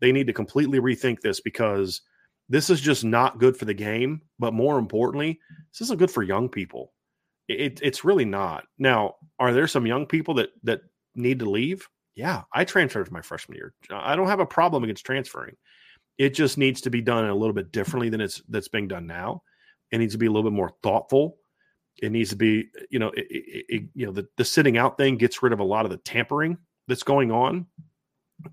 [0.00, 2.02] They need to completely rethink this because
[2.48, 4.22] this is just not good for the game.
[4.38, 5.40] But more importantly,
[5.72, 6.92] this isn't good for young people.
[7.48, 8.64] It, it's really not.
[8.78, 10.80] Now, are there some young people that that
[11.14, 11.88] need to leave?
[12.14, 13.74] Yeah, I transferred my freshman year.
[13.90, 15.56] I don't have a problem against transferring.
[16.16, 19.06] It just needs to be done a little bit differently than it's that's being done
[19.06, 19.42] now.
[19.90, 21.38] It needs to be a little bit more thoughtful.
[22.02, 25.16] It needs to be, you know, it, it, you know, the, the sitting out thing
[25.16, 27.66] gets rid of a lot of the tampering that's going on,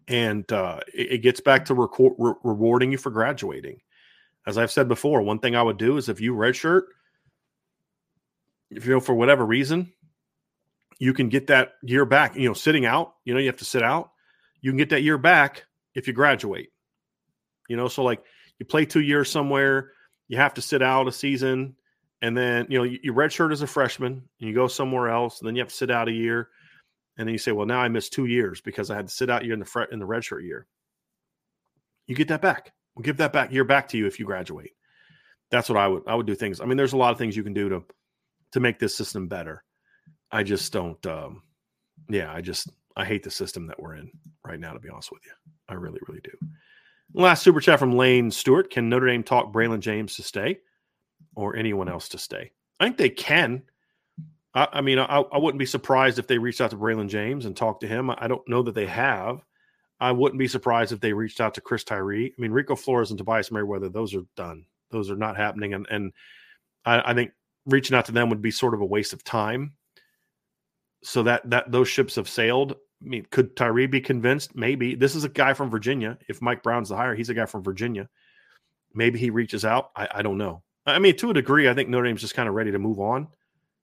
[0.08, 3.82] and uh, it, it gets back to re- rewarding you for graduating.
[4.46, 6.84] As I've said before, one thing I would do is if you redshirt,
[8.72, 9.94] if you know for whatever reason,
[11.00, 12.36] you can get that year back.
[12.36, 14.12] You know, sitting out, you know, you have to sit out.
[14.62, 16.70] You can get that year back if you graduate.
[17.68, 18.24] You know, so like
[18.60, 19.92] you play two years somewhere,
[20.28, 21.76] you have to sit out a season,
[22.22, 25.40] and then you know you, you redshirt as a freshman, and you go somewhere else,
[25.40, 26.50] and then you have to sit out a year,
[27.18, 29.30] and then you say, well, now I missed two years because I had to sit
[29.30, 30.68] out year in the fre- in the redshirt year.
[32.08, 32.74] You get that back.
[32.96, 34.72] We'll give that back year back to you if you graduate.
[35.50, 36.62] That's what I would I would do things.
[36.62, 37.84] I mean, there's a lot of things you can do to
[38.54, 39.64] to make this system better.
[40.32, 41.04] I just don't.
[41.06, 41.44] Um,
[42.10, 44.12] yeah, I just I hate the system that we're in
[44.46, 44.74] right now.
[44.74, 45.32] To be honest with you,
[45.70, 46.32] I really, really do.
[47.14, 50.60] Last super chat from Lane Stewart: Can Notre Dame talk Braylon James to stay,
[51.36, 52.52] or anyone else to stay?
[52.80, 53.64] I think they can.
[54.54, 57.46] I, I mean, I, I, wouldn't be surprised if they reached out to Braylon James
[57.46, 58.10] and talked to him.
[58.10, 59.42] I don't know that they have.
[60.00, 62.34] I wouldn't be surprised if they reached out to Chris Tyree.
[62.38, 64.66] I mean, Rico Flores and Tobias Merriweather; those are done.
[64.90, 66.12] Those are not happening, and and
[66.86, 67.32] I, I think
[67.66, 69.74] reaching out to them would be sort of a waste of time.
[71.04, 72.74] So that that those ships have sailed.
[72.74, 74.56] I mean, could Tyree be convinced?
[74.56, 74.96] Maybe.
[74.96, 76.18] This is a guy from Virginia.
[76.28, 78.10] If Mike Brown's the hire, he's a guy from Virginia.
[78.94, 79.92] Maybe he reaches out.
[79.96, 80.64] I, I don't know.
[80.86, 83.00] I mean, to a degree, I think Notre Dame's just kind of ready to move
[83.00, 83.28] on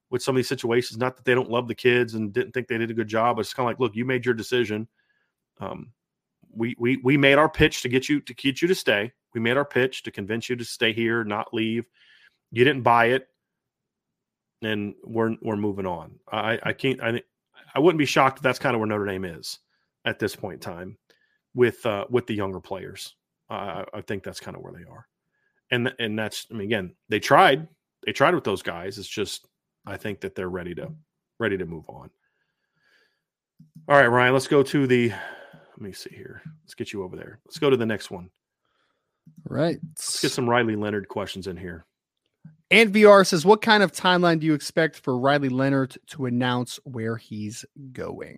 [0.09, 0.97] with some of these situations.
[0.97, 3.39] Not that they don't love the kids and didn't think they did a good job,
[3.39, 4.87] it's kind of like, look, you made your decision.
[5.59, 5.91] Um,
[6.51, 9.11] we we we made our pitch to get you to get you to stay.
[9.33, 11.85] We made our pitch to convince you to stay here, not leave.
[12.51, 13.27] You didn't buy it
[14.61, 16.19] and we're we're moving on.
[16.31, 17.21] I I can't I
[17.73, 19.59] I wouldn't be shocked if that's kind of where Notre Dame is
[20.05, 20.97] at this point in time
[21.53, 23.15] with uh, with the younger players.
[23.51, 25.07] I think that's kind of where they are,
[25.71, 27.67] and and that's I mean again they tried
[28.05, 28.97] they tried with those guys.
[28.97, 29.47] It's just
[29.85, 30.91] I think that they're ready to
[31.39, 32.09] ready to move on.
[33.87, 35.09] All right, Ryan, let's go to the.
[35.09, 36.41] Let me see here.
[36.63, 37.39] Let's get you over there.
[37.45, 38.29] Let's go to the next one.
[39.49, 39.79] All right.
[39.95, 41.85] Let's get some Riley Leonard questions in here.
[42.71, 46.79] And VR says, what kind of timeline do you expect for Riley Leonard to announce
[46.83, 48.37] where he's going?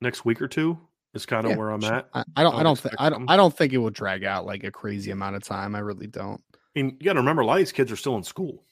[0.00, 0.78] Next week or two
[1.14, 2.08] is kind of yeah, where I'm at.
[2.14, 2.54] I, I don't.
[2.54, 2.94] I, don't think.
[2.98, 3.28] I don't.
[3.30, 5.74] I don't think it will drag out like a crazy amount of time.
[5.74, 6.40] I really don't.
[6.54, 8.62] I mean, you got to remember, a lot of these kids are still in school.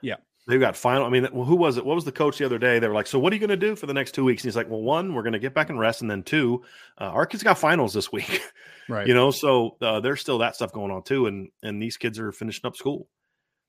[0.00, 0.16] Yeah,
[0.50, 1.06] they've got final.
[1.06, 1.84] I mean, well, who was it?
[1.84, 2.78] What was the coach the other day?
[2.78, 4.42] They were like, "So what are you going to do for the next two weeks?"
[4.42, 6.62] And he's like, "Well, one, we're going to get back and rest, and then two,
[6.98, 8.42] uh, our kids got finals this week,
[8.88, 9.06] right?
[9.06, 12.18] You know, so uh, there's still that stuff going on too, and and these kids
[12.18, 13.08] are finishing up school.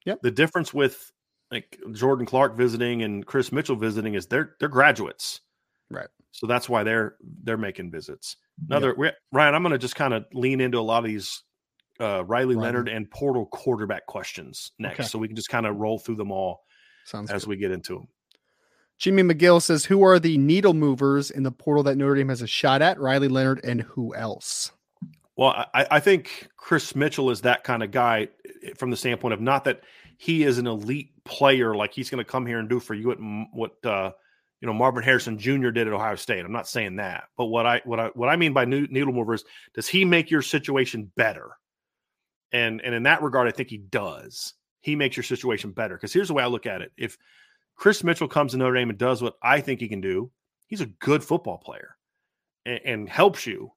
[0.06, 0.22] Yep.
[0.24, 1.12] The difference with
[1.52, 5.42] like Jordan Clark visiting and Chris Mitchell visiting is they're they're graduates.
[5.90, 6.08] Right.
[6.32, 8.38] So that's why they're they're making visits.
[8.70, 9.16] Another yep.
[9.32, 11.44] Ryan, I'm going to just kind of lean into a lot of these
[12.00, 12.64] uh, Riley right.
[12.64, 15.08] Leonard and portal quarterback questions next, okay.
[15.08, 16.62] so we can just kind of roll through them all
[17.06, 17.50] Sounds as good.
[17.50, 18.08] we get into them.
[18.98, 22.42] Jimmy McGill says, "Who are the needle movers in the portal that Notre Dame has
[22.42, 23.00] a shot at?
[23.00, 24.72] Riley Leonard and who else?"
[25.36, 28.28] Well, I, I, think Chris Mitchell is that kind of guy
[28.64, 29.82] eh, from the standpoint of not that
[30.18, 33.08] he is an elite player like he's going to come here and do for you
[33.08, 33.18] what
[33.54, 34.12] what uh,
[34.60, 35.70] you know Marvin Harrison Jr.
[35.70, 36.46] did at Ohio State.
[36.46, 39.44] I'm not saying that, but what I what I what I mean by needle movers
[39.74, 41.50] does he make your situation better?
[42.52, 44.54] And and in that regard, I think he does.
[44.82, 47.18] He makes your situation better because here's the way I look at it: if
[47.76, 50.32] Chris Mitchell comes to Notre Dame and does what I think he can do,
[50.68, 51.96] he's a good football player
[52.66, 53.72] and, and helps you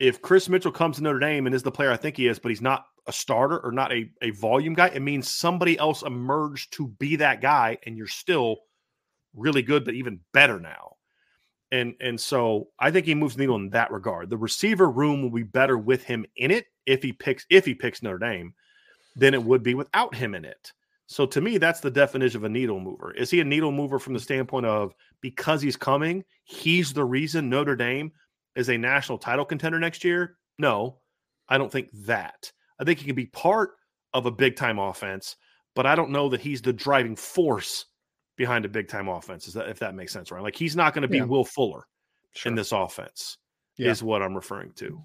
[0.00, 2.38] if Chris Mitchell comes to Notre Dame and is the player I think he is,
[2.38, 6.02] but he's not a starter or not a, a volume guy, it means somebody else
[6.02, 8.58] emerged to be that guy, and you're still
[9.34, 10.96] really good, but even better now.
[11.70, 14.30] And and so I think he moves the needle in that regard.
[14.30, 17.74] The receiver room will be better with him in it if he picks if he
[17.74, 18.54] picks Notre Dame
[19.16, 20.72] than it would be without him in it.
[21.06, 23.12] So to me, that's the definition of a needle mover.
[23.12, 27.50] Is he a needle mover from the standpoint of because he's coming, he's the reason
[27.50, 28.10] Notre Dame
[28.56, 30.36] is a national title contender next year?
[30.58, 30.98] No,
[31.48, 32.50] I don't think that.
[32.80, 33.72] I think he can be part
[34.14, 35.36] of a big time offense,
[35.74, 37.86] but I don't know that he's the driving force
[38.36, 39.46] behind a big time offense.
[39.46, 40.42] That if that makes sense, right?
[40.42, 41.24] Like he's not going to be yeah.
[41.24, 41.86] Will Fuller
[42.32, 42.50] sure.
[42.50, 43.38] in this offense,
[43.76, 43.90] yeah.
[43.90, 45.02] is what I'm referring to.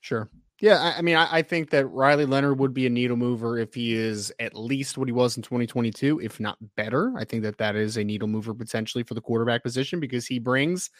[0.00, 0.28] Sure.
[0.60, 3.58] Yeah, I, I mean, I, I, think that Riley Leonard would be a needle mover
[3.58, 7.14] if he is at least what he was in 2022, if not better.
[7.16, 10.38] I think that that is a needle mover potentially for the quarterback position because he
[10.38, 10.90] brings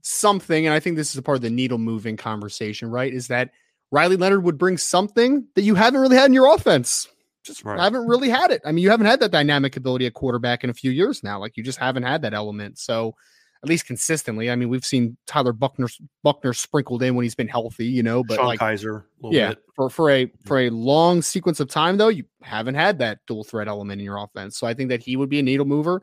[0.00, 3.12] something, and I think this is a part of the needle moving conversation, right?
[3.12, 3.50] Is that
[3.90, 7.08] Riley Leonard would bring something that you haven't really had in your offense.
[7.44, 7.78] Just right.
[7.78, 8.60] haven't really had it.
[8.64, 11.38] I mean, you haven't had that dynamic ability at quarterback in a few years now.
[11.38, 12.78] Like you just haven't had that element.
[12.78, 13.14] So
[13.62, 14.50] at least consistently.
[14.50, 15.88] I mean, we've seen Tyler Buckner
[16.22, 19.58] Buchner sprinkled in when he's been healthy, you know, but Sean like Kizer, yeah, bit.
[19.74, 23.44] for for a for a long sequence of time though, you haven't had that dual
[23.44, 24.58] threat element in your offense.
[24.58, 26.02] So I think that he would be a needle mover.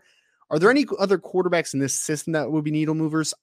[0.49, 3.33] Are there any other quarterbacks in this system that would be needle movers?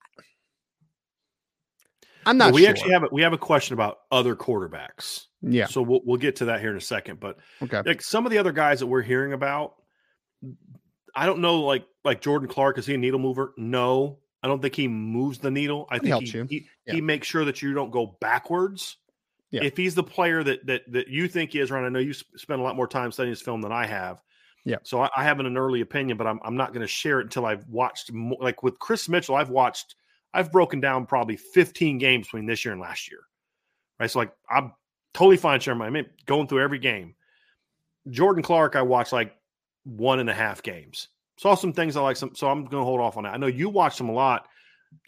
[2.24, 2.46] I'm not.
[2.46, 2.70] Well, we sure.
[2.70, 5.26] actually have a, we have a question about other quarterbacks.
[5.40, 5.66] Yeah.
[5.66, 7.18] So we'll we'll get to that here in a second.
[7.18, 9.74] But okay, like some of the other guys that we're hearing about,
[11.14, 11.62] I don't know.
[11.62, 13.54] Like like Jordan Clark is he a needle mover?
[13.56, 15.86] No, I don't think he moves the needle.
[15.90, 16.94] I think he he, yeah.
[16.94, 18.96] he, makes sure that you don't go backwards.
[19.50, 19.62] Yeah.
[19.64, 22.12] If he's the player that that that you think he is, Ron, I know you
[22.12, 24.20] spend a lot more time studying his film than I have.
[24.64, 24.76] Yeah.
[24.82, 27.24] So I, I have an early opinion, but I'm I'm not going to share it
[27.24, 28.12] until I've watched.
[28.12, 29.94] More, like with Chris Mitchell, I've watched
[30.34, 33.20] I've broken down probably 15 games between this year and last year.
[34.00, 34.10] Right.
[34.10, 34.72] So like I'm
[35.14, 37.14] totally fine sharing my I mean going through every game.
[38.10, 39.36] Jordan Clark, I watched like
[39.84, 41.08] one and a half games.
[41.42, 42.16] Saw some things I like.
[42.16, 43.34] Some, so I'm going to hold off on that.
[43.34, 44.46] I know you watch them a lot,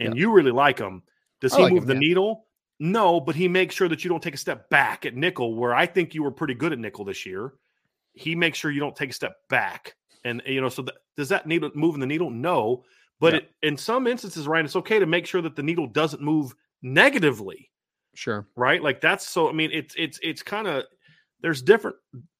[0.00, 0.20] and yeah.
[0.20, 1.04] you really like them.
[1.40, 2.00] Does he like move him, the yeah.
[2.00, 2.46] needle?
[2.80, 5.76] No, but he makes sure that you don't take a step back at nickel, where
[5.76, 7.52] I think you were pretty good at nickel this year.
[8.14, 9.94] He makes sure you don't take a step back,
[10.24, 10.68] and you know.
[10.68, 12.30] So that, does that needle moving the needle?
[12.30, 12.82] No,
[13.20, 13.38] but yeah.
[13.38, 16.52] it, in some instances, right, it's okay to make sure that the needle doesn't move
[16.82, 17.70] negatively.
[18.14, 18.44] Sure.
[18.56, 18.82] Right.
[18.82, 19.48] Like that's so.
[19.48, 20.82] I mean, it's it's it's kind of
[21.42, 21.96] there's different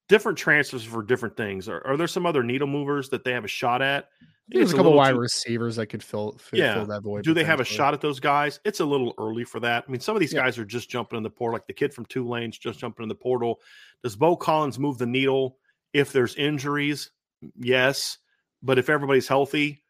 [0.09, 1.69] different transfers for different things.
[1.69, 4.09] Are, are there some other needle movers that they have a shot at?
[4.49, 6.75] There's a couple wide too, receivers that could fill, fill, yeah.
[6.75, 7.25] fill that void.
[7.25, 8.61] Do they have a shot at those guys?
[8.65, 9.85] It's a little early for that.
[9.89, 10.43] I mean, some of these yeah.
[10.43, 13.09] guys are just jumping in the portal, like the kid from Tulane's just jumping in
[13.09, 13.61] the portal.
[14.03, 15.57] Does Beaux Collins move the needle
[15.95, 17.11] if there's injuries?
[17.59, 18.19] Yes,
[18.63, 19.83] but if everybody's healthy,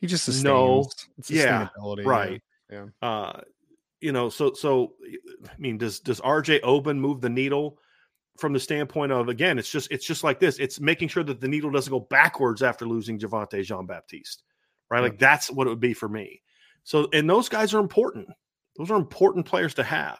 [0.00, 0.44] he just sustains.
[0.44, 0.88] no.
[1.26, 1.68] Yeah,
[2.04, 2.40] right.
[2.70, 2.86] Yeah.
[3.02, 3.40] Uh,
[4.00, 4.94] you know, so so
[5.44, 7.78] I mean, does does RJ Oben move the needle?
[8.38, 10.58] From the standpoint of again, it's just it's just like this.
[10.58, 14.44] It's making sure that the needle doesn't go backwards after losing Javontae Jean Baptiste,
[14.90, 15.02] right?
[15.02, 16.40] Like that's what it would be for me.
[16.84, 18.28] So, and those guys are important.
[18.76, 20.18] Those are important players to have.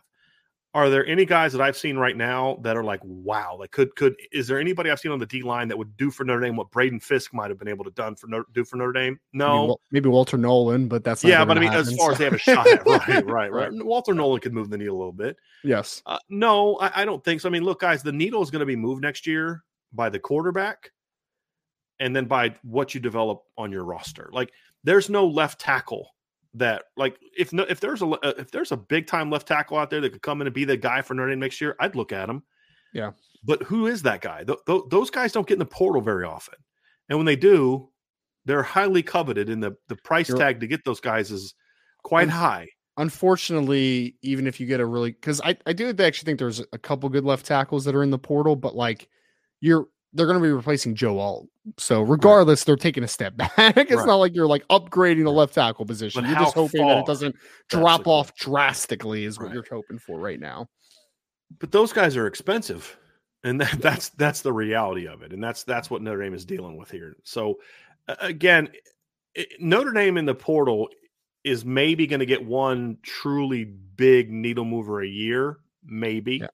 [0.79, 3.97] Are there any guys that I've seen right now that are like, wow, like could
[3.97, 6.43] could is there anybody I've seen on the D line that would do for Notre
[6.43, 9.19] Dame what Braden Fisk might have been able to done for do for Notre Dame?
[9.33, 11.45] No, maybe, maybe Walter Nolan, but that's yeah.
[11.45, 12.13] But I mean, happen, as far so.
[12.13, 13.73] as they have a shot, at, right, right, right, right.
[13.73, 15.37] Walter Nolan could move the needle a little bit.
[15.65, 16.01] Yes.
[16.07, 17.49] Uh, no, I, I don't think so.
[17.49, 20.21] I mean, look, guys, the needle is going to be moved next year by the
[20.21, 20.93] quarterback,
[21.99, 24.31] and then by what you develop on your roster.
[24.33, 24.53] Like,
[24.85, 26.15] there's no left tackle
[26.55, 29.77] that like if no if there's a uh, if there's a big time left tackle
[29.77, 31.77] out there that could come in and be the guy for Notre Dame next year,
[31.81, 32.43] I'd look at him.
[32.93, 33.13] Yeah,
[33.45, 34.45] but who is that guy?
[34.45, 36.55] Th- th- those guys don't get in the portal very often,
[37.09, 37.91] and when they do,
[38.45, 41.55] they're highly coveted, and the the price You're, tag to get those guys is
[42.03, 42.69] quite un- high.
[42.97, 46.79] Unfortunately, even if you get a really because I I do actually think there's a
[46.79, 49.09] couple good left tackles that are in the portal, but like
[49.61, 51.49] you're they're going to be replacing Joe Alt.
[51.77, 52.67] So regardless, right.
[52.67, 53.53] they're taking a step back.
[53.59, 54.07] it's right.
[54.07, 56.23] not like you're like upgrading the left tackle position.
[56.23, 57.37] But you're just hoping that it doesn't
[57.69, 59.47] drop off drastically is right.
[59.47, 60.69] what you're hoping for right now.
[61.59, 62.97] But those guys are expensive.
[63.45, 65.33] And that, that's that's the reality of it.
[65.33, 67.17] And that's that's what Notre Dame is dealing with here.
[67.25, 67.59] So
[68.21, 68.71] again,
[69.35, 70.89] it, Notre Dame in the portal
[71.45, 76.39] is maybe going to get one truly big needle mover a year, maybe.
[76.39, 76.49] Yeah.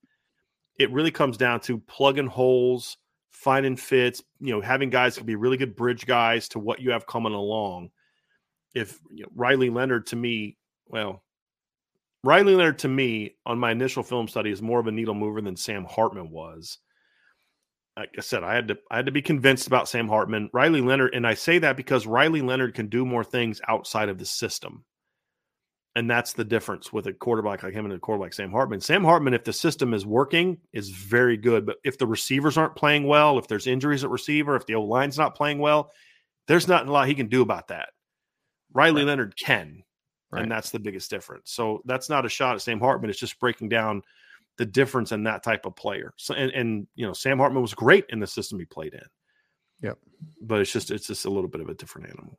[0.79, 2.97] It really comes down to plugging holes
[3.35, 6.93] finding fits, you know, having guys can be really good bridge guys to what you
[6.93, 7.91] have coming along.
[8.75, 11.23] If you know, Riley Leonard to me, well,
[12.23, 15.43] Riley Leonard to me on my initial film study is more of a needle mover
[15.43, 16.79] than Sam Hartman was.
[17.97, 20.49] Like I said, I had to I had to be convinced about Sam Hartman.
[20.53, 24.19] Riley Leonard, and I say that because Riley Leonard can do more things outside of
[24.19, 24.85] the system.
[25.97, 28.81] And that's the difference with a quarterback like him and a quarterback Sam Hartman.
[28.81, 31.65] Sam Hartman, if the system is working, is very good.
[31.65, 34.89] But if the receivers aren't playing well, if there's injuries at receiver, if the old
[34.89, 35.93] line's not playing well,
[36.49, 37.91] there's not a lot he can do about that.
[38.73, 39.07] Riley right.
[39.07, 39.85] Leonard can,
[40.33, 40.43] right.
[40.43, 41.53] and that's the biggest difference.
[41.53, 43.09] So that's not a shot at Sam Hartman.
[43.09, 44.03] It's just breaking down
[44.59, 46.13] the difference in that type of player.
[46.17, 49.07] So and, and you know, Sam Hartman was great in the system he played in.
[49.83, 49.99] Yep.
[50.43, 52.39] But it's just it's just a little bit of a different animal.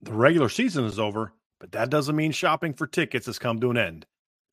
[0.00, 3.70] The regular season is over, but that doesn't mean shopping for tickets has come to
[3.70, 4.06] an end.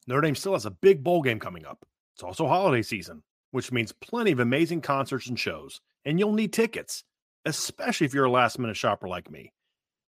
[0.08, 1.86] Notre Dame still has a big bowl game coming up.
[2.16, 6.54] It's also holiday season, which means plenty of amazing concerts and shows, and you'll need
[6.54, 7.04] tickets,
[7.46, 9.52] especially if you're a last minute shopper like me.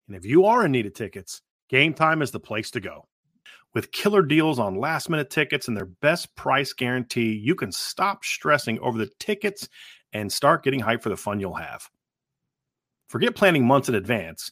[0.07, 3.07] And if you are in need of tickets, Game Time is the place to go.
[3.73, 8.23] With killer deals on last minute tickets and their best price guarantee, you can stop
[8.23, 9.69] stressing over the tickets
[10.13, 11.89] and start getting hyped for the fun you'll have.
[13.09, 14.51] Forget planning months in advance.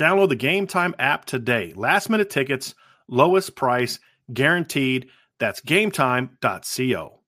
[0.00, 1.74] Download the Game Time app today.
[1.76, 2.74] Last minute tickets,
[3.06, 3.98] lowest price,
[4.32, 5.10] guaranteed.
[5.38, 7.20] That's gametime.co.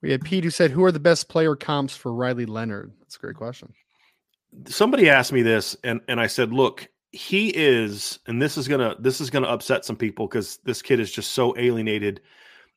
[0.00, 2.92] We had Pete who said, Who are the best player comps for Riley Leonard?
[3.00, 3.74] That's a great question.
[4.68, 8.96] Somebody asked me this, and, and I said, Look, he is, and this is gonna
[8.98, 12.22] this is gonna upset some people because this kid is just so alienated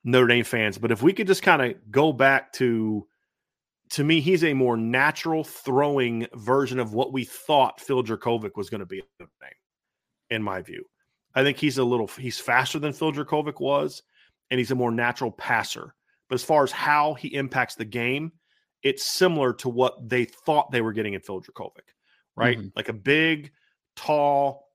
[0.04, 0.78] Notre Dame fans.
[0.78, 3.08] But if we could just kind of go back to
[3.92, 8.70] to me, he's a more natural throwing version of what we thought Phil Jurkovec was
[8.70, 9.52] going to be at Notre Dame,
[10.30, 10.86] in my view.
[11.36, 14.04] I think he's a little he's faster than Phil Jurkovec was,
[14.50, 15.94] and he's a more natural passer.
[16.30, 18.32] But as far as how he impacts the game,
[18.82, 21.92] it's similar to what they thought they were getting in Phil Jurkovec,
[22.38, 22.58] right?
[22.58, 22.70] Mm-hmm.
[22.76, 23.52] Like a big,
[23.98, 24.70] tall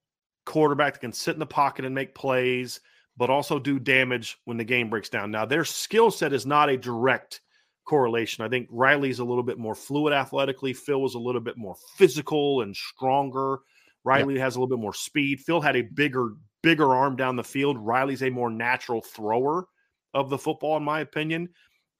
[0.45, 2.81] quarterback that can sit in the pocket and make plays,
[3.17, 5.31] but also do damage when the game breaks down.
[5.31, 7.41] Now, their skill set is not a direct
[7.87, 8.45] correlation.
[8.45, 10.75] I think Riley's a little bit more fluid athletically.
[10.75, 13.61] Phil was a little bit more physical and stronger.
[14.05, 15.41] Riley has a little bit more speed.
[15.41, 17.79] Phil had a bigger, bigger arm down the field.
[17.79, 19.67] Riley's a more natural thrower
[20.15, 21.49] of the football, in my opinion.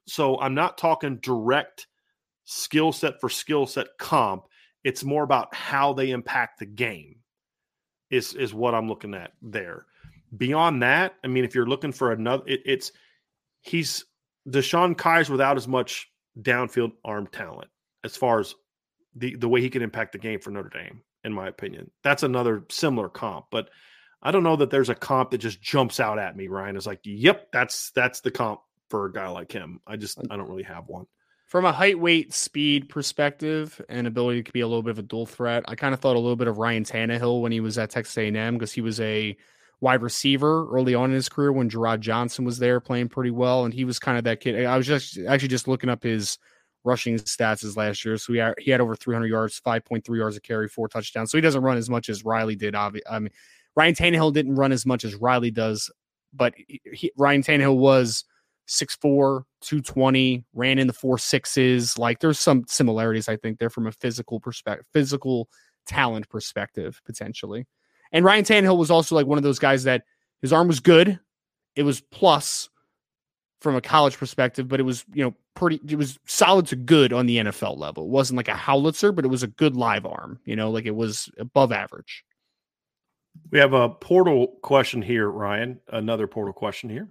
[0.07, 1.89] So I'm not talking direct
[2.45, 4.45] skill set for skill set comp.
[4.85, 7.17] It's more about how they impact the game,
[8.11, 9.87] is is what I'm looking at there.
[10.37, 12.93] Beyond that, I mean, if you're looking for another, it, it's
[13.63, 14.05] he's
[14.49, 17.69] DeShone Kizer without as much downfield arm talent
[18.05, 18.55] as far as
[19.15, 21.91] the the way he can impact the game for Notre Dame in my opinion.
[22.05, 23.71] That's another similar comp, but
[24.23, 26.49] I don't know that there's a comp that just jumps out at me.
[26.49, 30.19] Ryan is like, "Yep, that's that's the comp for a guy like him." I just
[30.31, 31.07] I don't really have one.
[31.47, 35.03] From a height, weight, speed perspective, and ability to be a little bit of a
[35.03, 37.79] dual threat, I kind of thought a little bit of Ryan Tannehill when he was
[37.79, 39.37] at Texas A&M because he was a
[39.81, 43.65] wide receiver early on in his career when Jerrod Johnson was there playing pretty well,
[43.65, 44.65] and he was kind of that kid.
[44.65, 46.39] I was just actually just looking up his
[46.85, 48.17] rushing stats as last year.
[48.17, 51.31] So he had, he had over 300 yards, 5.3 yards a carry, four touchdowns.
[51.31, 52.75] So he doesn't run as much as Riley did.
[52.75, 53.33] Obviously I mean,
[53.75, 55.91] Ryan Tannehill didn't run as much as Riley does,
[56.33, 58.25] but he, Ryan Tannehill was
[58.69, 61.99] 6'4, 220, ran in the four sixes.
[61.99, 65.49] Like there's some similarities, I think, there from a physical perspective, physical
[65.87, 67.67] talent perspective, potentially.
[68.13, 70.05] And Ryan Tannehill was also like one of those guys that
[70.43, 71.19] his arm was good.
[71.75, 72.69] It was plus,
[73.61, 77.13] from a college perspective, but it was, you know, pretty, it was solid to good
[77.13, 78.05] on the NFL level.
[78.05, 80.87] It wasn't like a howitzer, but it was a good live arm, you know, like
[80.87, 82.25] it was above average.
[83.51, 85.81] We have a portal question here, Ryan.
[85.89, 87.09] Another portal question here.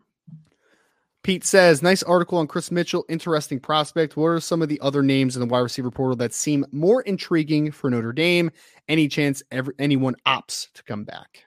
[1.26, 3.04] Pete says, nice article on Chris Mitchell.
[3.10, 4.16] Interesting prospect.
[4.16, 7.02] What are some of the other names in the wide receiver portal that seem more
[7.02, 8.52] intriguing for Notre Dame?
[8.88, 11.46] Any chance ever anyone opts to come back?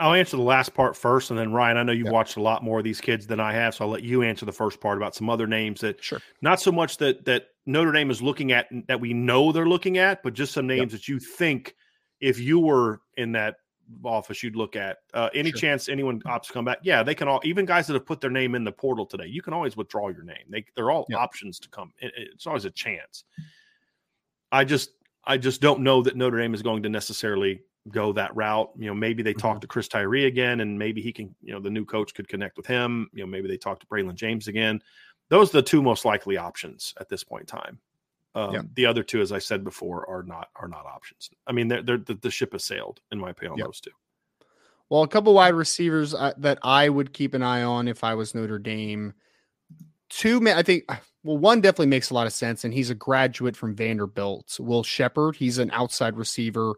[0.00, 2.64] I'll answer the last part first, and then Ryan, I know you've watched a lot
[2.64, 4.96] more of these kids than I have, so I'll let you answer the first part
[4.96, 8.52] about some other names that, sure, not so much that that Notre Dame is looking
[8.52, 10.90] at that we know they're looking at, but just some names yep.
[10.92, 11.74] that you think
[12.20, 13.56] if you were in that
[14.04, 14.98] office you'd look at.
[15.12, 15.60] Uh, any sure.
[15.60, 16.78] chance anyone opts to come back?
[16.82, 17.40] Yeah, they can all.
[17.44, 20.08] Even guys that have put their name in the portal today, you can always withdraw
[20.08, 20.44] your name.
[20.48, 21.20] They they're all yep.
[21.20, 21.92] options to come.
[21.98, 23.24] It, it's always a chance.
[24.52, 24.90] I just
[25.24, 27.60] I just don't know that Notre Dame is going to necessarily
[27.90, 28.70] go that route.
[28.76, 29.40] You know, maybe they mm-hmm.
[29.40, 32.28] talk to Chris Tyree again, and maybe he can, you know, the new coach could
[32.28, 33.08] connect with him.
[33.12, 34.80] You know, maybe they talk to Braylon James again.
[35.28, 37.78] Those are the two most likely options at this point in time.
[38.34, 38.62] Um, yeah.
[38.74, 41.30] The other two, as I said before, are not are not options.
[41.46, 43.66] I mean, they're, they're the, the ship has sailed, in my opinion, on yep.
[43.68, 43.92] those two.
[44.90, 48.14] Well, a couple wide receivers uh, that I would keep an eye on if I
[48.14, 49.14] was Notre Dame.
[50.10, 50.84] Two, I think,
[51.24, 54.56] well, one definitely makes a lot of sense, and he's a graduate from Vanderbilt.
[54.60, 56.74] Will Sheppard, he's an outside receiver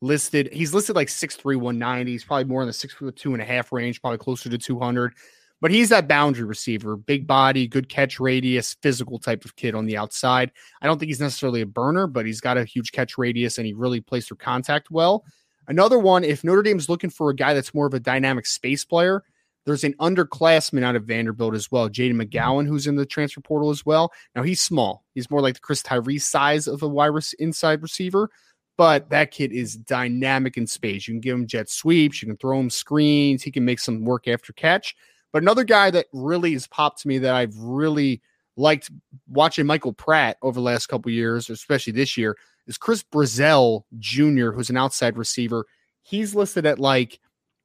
[0.00, 0.48] listed.
[0.52, 2.10] He's listed like 6'3, 190.
[2.10, 4.58] He's probably more in the six foot two and a half range, probably closer to
[4.58, 5.14] 200.
[5.60, 9.84] But he's that boundary receiver, big body, good catch radius, physical type of kid on
[9.84, 10.52] the outside.
[10.80, 13.66] I don't think he's necessarily a burner, but he's got a huge catch radius and
[13.66, 15.24] he really plays through contact well.
[15.68, 18.84] Another one, if Notre Dame's looking for a guy that's more of a dynamic space
[18.84, 19.22] player,
[19.66, 23.70] there's an underclassman out of Vanderbilt as well, Jayden McGowan, who's in the transfer portal
[23.70, 24.10] as well.
[24.34, 28.30] Now he's small; he's more like the Chris Tyree size of a wide inside receiver,
[28.76, 31.06] but that kid is dynamic in space.
[31.06, 34.04] You can give him jet sweeps, you can throw him screens, he can make some
[34.04, 34.96] work after catch.
[35.32, 38.20] But another guy that really has popped to me that I've really
[38.56, 38.90] liked
[39.28, 44.50] watching Michael Pratt over the last couple years, especially this year, is Chris Brazzell Jr.,
[44.50, 45.66] who's an outside receiver.
[46.02, 47.20] He's listed at like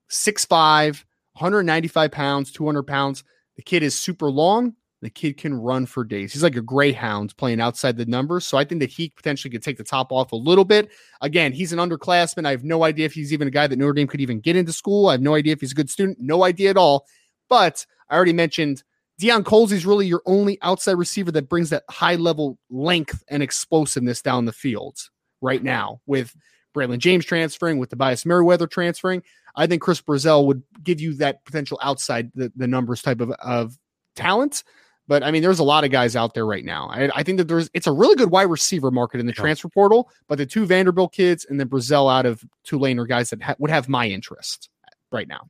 [0.09, 1.03] 6'5,
[1.33, 3.23] 195 pounds, 200 pounds.
[3.55, 6.33] The kid is super long, The kid can run for days.
[6.33, 8.47] He's like a greyhound playing outside the numbers.
[8.47, 10.89] So I think that he potentially could take the top off a little bit.
[11.21, 12.47] Again, he's an underclassman.
[12.47, 14.55] I have no idea if he's even a guy that Notre Dame could even get
[14.55, 15.09] into school.
[15.09, 16.17] I have no idea if he's a good student.
[16.19, 17.05] No idea at all.
[17.49, 18.83] But I already mentioned
[19.21, 23.41] Deion Colzie is really your only outside receiver that brings that high level length and
[23.41, 24.97] explosiveness down the field
[25.41, 26.35] right now with
[26.75, 29.23] Braylon James transferring, with Tobias Merriweather transferring.
[29.55, 33.31] I think Chris Brazzell would give you that potential outside the, the numbers type of,
[33.31, 33.77] of
[34.15, 34.63] talent.
[35.07, 36.89] But I mean, there's a lot of guys out there right now.
[36.89, 39.41] I, I think that there's it's a really good wide receiver market in the yeah.
[39.41, 40.09] transfer portal.
[40.27, 43.55] But the two Vanderbilt kids and then Brazzell out of Tulane are guys that ha-
[43.59, 44.69] would have my interest
[45.11, 45.47] right now.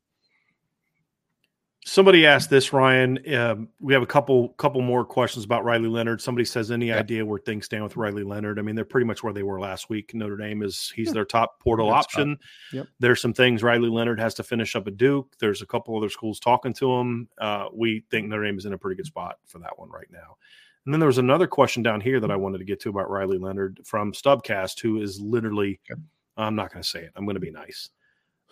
[1.88, 3.20] Somebody asked this, Ryan.
[3.36, 6.20] Um, we have a couple couple more questions about Riley Leonard.
[6.20, 6.98] Somebody says, any yep.
[6.98, 8.58] idea where things stand with Riley Leonard?
[8.58, 10.12] I mean, they're pretty much where they were last week.
[10.16, 12.40] Notre Dame is he's their top portal That's option.
[12.74, 12.88] Yep.
[13.00, 15.36] There's some things Riley Leonard has to finish up at Duke.
[15.40, 17.30] There's a couple other schools talking to him.
[17.38, 20.10] Uh, we think Notre Dame is in a pretty good spot for that one right
[20.10, 20.38] now.
[20.86, 23.12] And then there was another question down here that I wanted to get to about
[23.12, 26.02] Riley Leonard from Stubcast, who is literally, okay.
[26.36, 27.12] I'm not going to say it.
[27.16, 27.92] I'm going to be nice.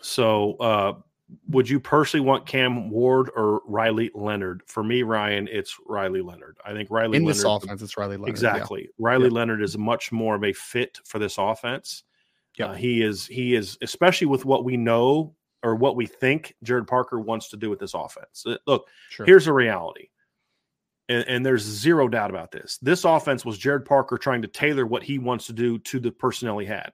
[0.02, 0.94] So uh,
[1.48, 4.64] would you personally want Cam Ward or Riley Leonard?
[4.68, 6.58] For me, Ryan, it's Riley Leonard.
[6.66, 8.30] I think Riley in Leonard, this offense, it's Riley Leonard.
[8.30, 8.82] Exactly.
[8.82, 8.88] Yeah.
[9.00, 9.34] Riley yeah.
[9.34, 12.04] Leonard is much more of a fit for this offense.
[12.58, 13.26] Yeah, uh, he is.
[13.26, 17.58] He is, especially with what we know or what we think Gerad Parker wants to
[17.58, 18.44] do with this offense.
[18.46, 19.26] Uh, look, sure.
[19.26, 20.10] here's the reality.
[21.10, 22.78] And, and, there's zero doubt about this.
[22.82, 26.12] This offense was Gerad Parker trying to tailor what he wants to do to the
[26.12, 26.92] personnel he had.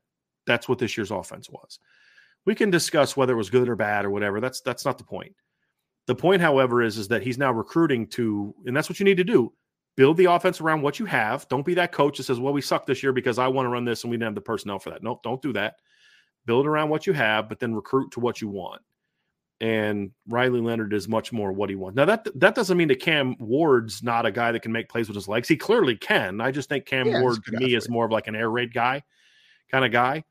[0.47, 1.79] That's what this year's offense was.
[2.45, 4.39] We can discuss whether it was good or bad or whatever.
[4.39, 5.35] That's that's not the point.
[6.07, 9.17] The point, however, is is that he's now recruiting to, and that's what you need
[9.17, 9.53] to do.
[9.95, 11.47] Build the offense around what you have.
[11.49, 13.69] Don't be that coach that says, "Well, we suck this year because I want to
[13.69, 15.75] run this and we didn't have the personnel for that." Nope, don't do that.
[16.45, 18.81] Build around what you have, but then recruit to what you want.
[19.61, 21.97] And Riley Leonard is much more what he wants.
[21.97, 25.09] Now that that doesn't mean that Cam Ward's not a guy that can make plays
[25.09, 25.49] with his legs.
[25.49, 26.39] He clearly can.
[26.39, 28.73] I just think Cam yeah, Ward to me is more of like an air raid
[28.73, 29.03] guy
[29.69, 30.23] kind of guy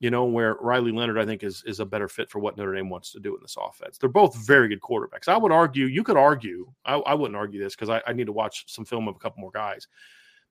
[0.00, 2.74] you know, where Riley Leonard, I think, is is a better fit for what Notre
[2.74, 3.98] Dame wants to do in this offense.
[3.98, 5.28] They're both very good quarterbacks.
[5.28, 8.26] I would argue, you could argue, I, I wouldn't argue this because I, I, need
[8.26, 9.86] to watch some film of a couple more guys,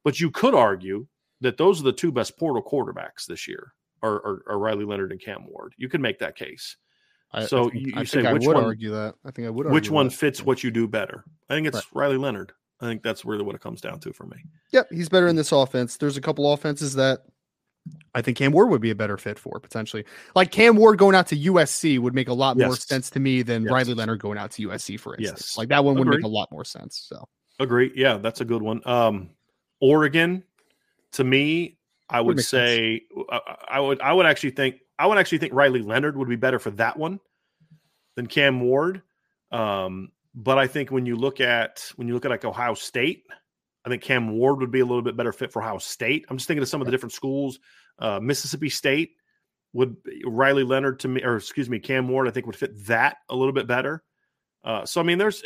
[0.04, 1.08] but you could argue
[1.42, 3.74] that those are the two best portal quarterbacks this year
[4.04, 5.74] are, are, are Riley Leonard and Cam Ward.
[5.78, 6.78] You could make that case.
[7.32, 9.16] I, so I think, you, you say which one argue that?
[9.26, 9.68] I think I would.
[9.68, 10.16] which one that.
[10.16, 11.24] fits what you do better?
[11.50, 11.86] I think it's right.
[11.94, 12.54] Riley Leonard.
[12.82, 14.38] I think that's really what it comes down to for me.
[14.72, 15.98] Yep, he's better in this offense.
[15.98, 17.24] There's a couple offenses that
[18.16, 20.06] I think Cam Ward would be a better fit for potentially.
[20.36, 22.66] Like Cam Ward going out to USC would make a lot yes.
[22.66, 23.72] more sense to me than yes.
[23.72, 25.42] Riley Leonard going out to USC, for instance.
[25.42, 25.58] Yes.
[25.58, 26.18] Like that one would Agree.
[26.18, 27.06] make a lot more sense.
[27.08, 27.28] So
[27.60, 27.92] agree.
[27.96, 28.82] Yeah, that's a good one.
[28.86, 29.30] Um,
[29.80, 30.44] Oregon,
[31.14, 31.78] to me,
[32.10, 33.40] I would, would say I,
[33.70, 36.60] I would I would actually think I would actually think Riley Leonard would be better
[36.60, 37.20] for that one
[38.16, 39.02] than Cam Ward.
[39.52, 43.24] Um, but I think when you look at when you look at like Ohio State,
[43.86, 46.26] I think Cam Ward would be a little bit better fit for Ohio State.
[46.30, 47.60] I'm just thinking of some of the different schools.
[48.00, 49.12] Uh, Mississippi State
[49.74, 52.28] would Riley Leonard to me, or excuse me, Cam Ward.
[52.28, 54.04] I think would fit that a little bit better.
[54.64, 55.44] Uh, so I mean, there's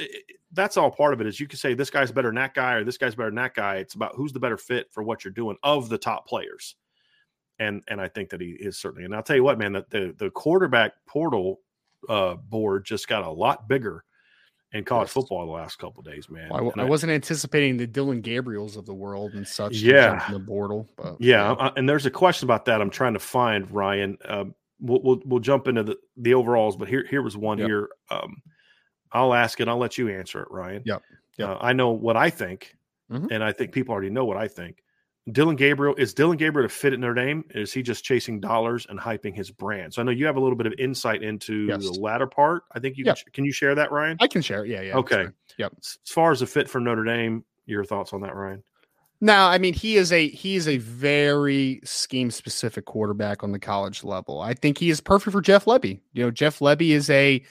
[0.52, 1.28] that's all part of it.
[1.28, 3.36] Is you can say this guy's better than that guy, or this guy's better than
[3.36, 3.76] that guy.
[3.76, 6.76] It's about who's the better fit for what you're doing of the top players.
[7.60, 9.06] And and I think that he is certainly.
[9.06, 11.60] And I'll tell you what, man, that the the quarterback portal
[12.10, 14.04] uh, board just got a lot bigger
[14.74, 16.50] in college football the last couple days, man.
[16.50, 19.76] Well, I, I, wasn't anticipating the Dillon Gabriels of the world and such.
[19.76, 20.90] Yeah, in the portal.
[20.98, 21.70] But, yeah, yeah.
[21.78, 22.82] and there's a question about that.
[22.82, 24.18] I'm trying to find Ryan.
[24.26, 27.68] Um, we'll, we'll, we'll jump into the the overalls, but here here was one yep.
[27.68, 27.90] here.
[28.10, 28.42] Um,
[29.12, 29.68] I'll ask it.
[29.68, 30.82] I'll let you answer it, Ryan.
[30.86, 31.02] Yep.
[31.38, 31.50] yep.
[31.50, 32.76] Uh, I know what I think,
[33.12, 33.28] mm-hmm.
[33.32, 34.83] and I think people already know what I think.
[35.32, 37.46] Dillon Gabriel is Dillon Gabriel to fit at Notre Dame?
[37.52, 39.94] Is he just chasing dollars and hyping his brand?
[39.94, 41.84] So I know you have a little bit of insight into yes.
[41.84, 42.64] the latter part.
[42.74, 43.16] I think you yep.
[43.16, 44.18] can, can, you share that, Ryan?
[44.20, 44.70] I can share it.
[44.70, 44.98] Yeah, yeah.
[44.98, 45.28] Okay.
[45.58, 45.74] Yep.
[45.78, 48.64] As far as a fit for Notre Dame, your thoughts on that, Ryan?
[49.22, 53.60] Now, I mean, he is a he is a very scheme specific quarterback on the
[53.60, 54.42] college level.
[54.42, 56.02] I think he is perfect for Jeff Lebby.
[56.12, 57.42] You know, Jeff Lebby is a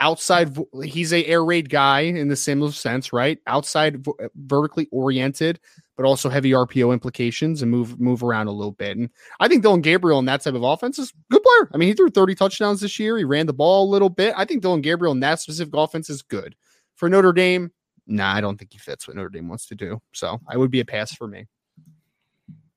[0.00, 4.04] outside he's a air raid guy in the similar sense right outside
[4.34, 5.60] vertically oriented
[5.96, 8.96] but also heavy rpo implications and move move around a little bit.
[8.96, 11.70] And i think dillon gabriel in that type of offense is good player.
[11.72, 13.16] I mean he threw 30 touchdowns this year.
[13.18, 14.34] He ran the ball a little bit.
[14.36, 16.54] I think dillon gabriel in that specific offense is good.
[16.96, 17.72] For notre dame
[18.06, 20.00] nah i don't think he fits what notre dame wants to do.
[20.12, 21.46] So i would be a pass for me.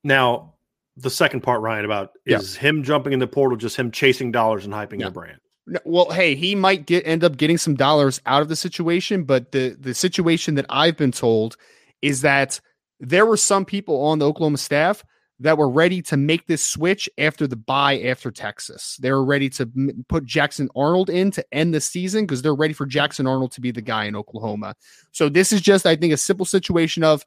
[0.03, 0.53] Now
[0.95, 2.61] the second part ryan about is yeah.
[2.61, 5.07] him jumping in the portal just him chasing dollars and hyping yeah.
[5.07, 5.39] the brand.
[5.83, 9.51] Well, hey, he might get end up getting some dollars out of the situation, but
[9.51, 11.57] the the situation that I've been told
[12.01, 12.61] is that
[12.99, 15.03] there were some people on the Oklahoma staff
[15.39, 18.97] that were ready to make this switch after the bye after Texas.
[18.99, 22.55] They were ready to m- put Jackson Arnold in to end the season because they're
[22.55, 24.75] ready for Jackson Arnold to be the guy in Oklahoma.
[25.11, 27.23] So this is just, I think, a simple situation of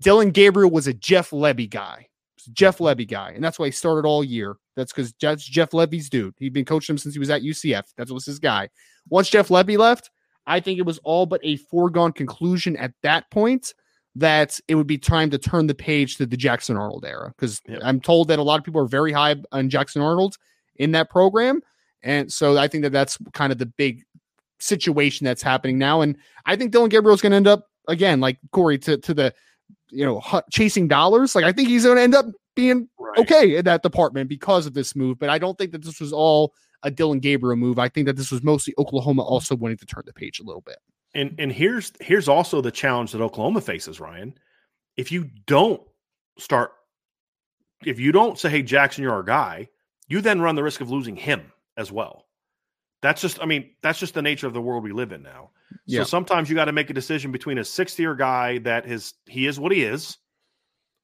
[0.00, 2.06] Dillon Gabriel was a Jeff Lebby guy.
[2.52, 3.32] Jeff Lebby guy.
[3.34, 4.56] And that's why he started all year.
[4.76, 6.34] That's because that's Jeff Lebby's dude.
[6.38, 7.84] He'd been coaching him since he was at UCF.
[7.96, 8.70] That was his guy.
[9.08, 10.10] Once Jeff Lebby left,
[10.46, 13.74] I think it was all but a foregone conclusion at that point
[14.16, 17.32] that it would be time to turn the page to the Jackson Arnold era.
[17.36, 17.80] Because Yep.
[17.84, 20.36] I'm told that a lot of people are very high on Jackson Arnold
[20.76, 21.62] in that program.
[22.02, 24.04] And so I think that that's kind of the big
[24.58, 26.00] situation that's happening now.
[26.00, 29.14] And I think Dillon Gabriel is going to end up, again, like Corey, to, to
[29.14, 29.34] the,
[29.90, 31.34] you know, chasing dollars.
[31.34, 33.18] Like I think he's going to end up being Right.
[33.18, 35.18] okay in that department because of this move.
[35.18, 37.78] But I don't think that this was all a Dillon Gabriel move.
[37.78, 39.32] I think that this was mostly Oklahoma mm-hmm.
[39.32, 40.78] also wanting to turn the page a little bit.
[41.14, 44.34] And and here's here's also the challenge that Oklahoma faces, Ryan.
[44.96, 45.82] If you don't
[46.38, 46.72] start,
[47.84, 49.68] if you don't say, "Hey, Jackson, you're our guy,"
[50.08, 52.26] you then run the risk of losing him as well.
[53.02, 55.50] That's just, I mean, that's just the nature of the world we live in now.
[55.86, 56.00] Yeah.
[56.00, 59.14] So sometimes you got to make a decision between a sixth year guy that his
[59.26, 60.18] he is what he is,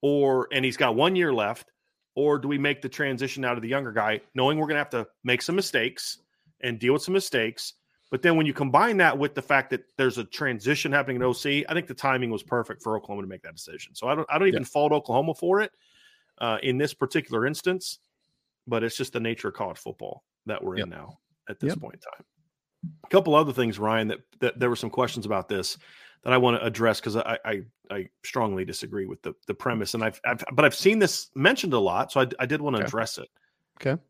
[0.03, 1.73] or and he's got one year left,
[2.15, 4.81] or do we make the transition out of the younger guy, knowing we're going to
[4.81, 6.19] have to make some mistakes
[6.61, 7.75] and deal with some mistakes.
[8.11, 11.23] But then when you combine that with the fact that there's a transition happening in
[11.23, 13.95] OC, I think the timing was perfect for Oklahoma to make that decision.
[13.95, 15.73] So I don't I don't even fault Oklahoma for it
[16.39, 17.99] uh, in this particular instance,
[18.67, 20.85] but it's just the nature of college football that we're Yep.
[20.85, 21.81] in now at this Yep.
[21.81, 22.27] point in time.
[23.05, 25.77] A couple other things, Ryan, that, that there were some questions about this
[26.23, 29.95] that I want to address because I, I I strongly disagree with the the premise,
[29.95, 32.75] and I've, I've but I've seen this mentioned a lot, so I, I did want
[32.77, 32.87] to Okay.
[32.87, 33.29] address it.
[33.81, 34.01] Okay.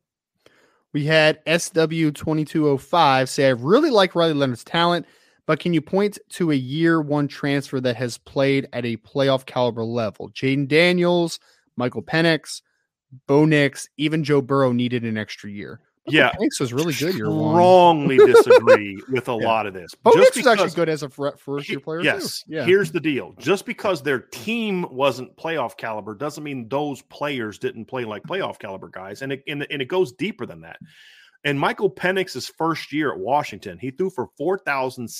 [0.96, 5.04] We had SW2205 say, I really like Riley Leonard's talent,
[5.44, 9.44] but can you point to a year one transfer that has played at a playoff
[9.44, 10.30] caliber level?
[10.30, 11.38] Jayden Daniels,
[11.76, 12.62] Michael Penix,
[13.26, 15.82] Bo Nix, even Joe Burrow needed an extra year.
[16.08, 16.30] Yeah.
[16.32, 17.54] Penix was really good year one.
[17.54, 19.46] Strongly disagree with a Yeah.
[19.46, 19.94] lot of this.
[19.94, 21.98] Bo Just Nix was actually good as a first year player.
[22.00, 22.04] too.
[22.04, 22.42] Yes.
[22.46, 22.64] Yeah.
[22.64, 23.34] Here's the deal.
[23.38, 28.58] Just because their team wasn't playoff caliber doesn't mean those players didn't play like playoff
[28.58, 29.22] caliber guys.
[29.22, 30.78] And it, and, and it goes deeper than that.
[31.44, 34.26] And Michael Penix's first year at Washington, he threw for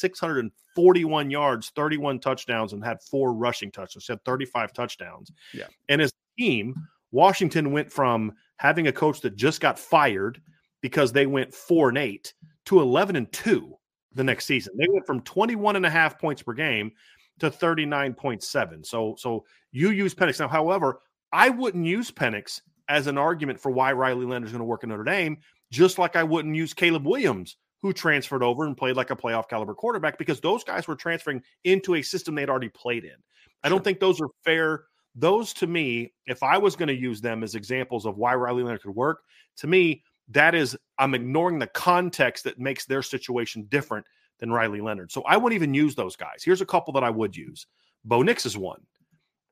[0.07, 4.07] 4,641 yards, 31 touchdowns, and had four rushing touchdowns.
[4.07, 5.31] He had 35 touchdowns.
[5.55, 5.67] Yeah.
[5.89, 6.75] And his team,
[7.13, 10.41] Washington went from having a coach that just got fired
[10.83, 12.35] because they went four and eight
[12.67, 13.77] to 11 and two
[14.15, 14.75] the next season.
[14.79, 16.93] They went from 21 and a half points per game
[17.39, 18.87] to 39.7.
[18.87, 20.41] So so you use Penix.
[20.41, 21.01] Now, however,
[21.33, 24.85] I wouldn't use Penix as an argument for why Riley Leonard is going to work
[24.85, 25.39] in Notre Dame,
[25.71, 29.49] just like I wouldn't use Caleb Williams, who transferred over and played like a playoff
[29.49, 33.17] caliber quarterback, because those guys were transferring into a system they'd already played in.
[33.63, 34.85] I don't think those are fair.
[35.15, 38.63] Those to me, if I was going to use them as examples of why Riley
[38.63, 39.23] Leonard could work,
[39.59, 44.07] to me, that is I'm ignoring the context that makes their situation different
[44.39, 45.11] than Riley Leonard.
[45.13, 46.43] So I wouldn't even use those guys.
[46.45, 47.67] Here's a couple that I would use.
[48.05, 48.81] Bo Nix is one.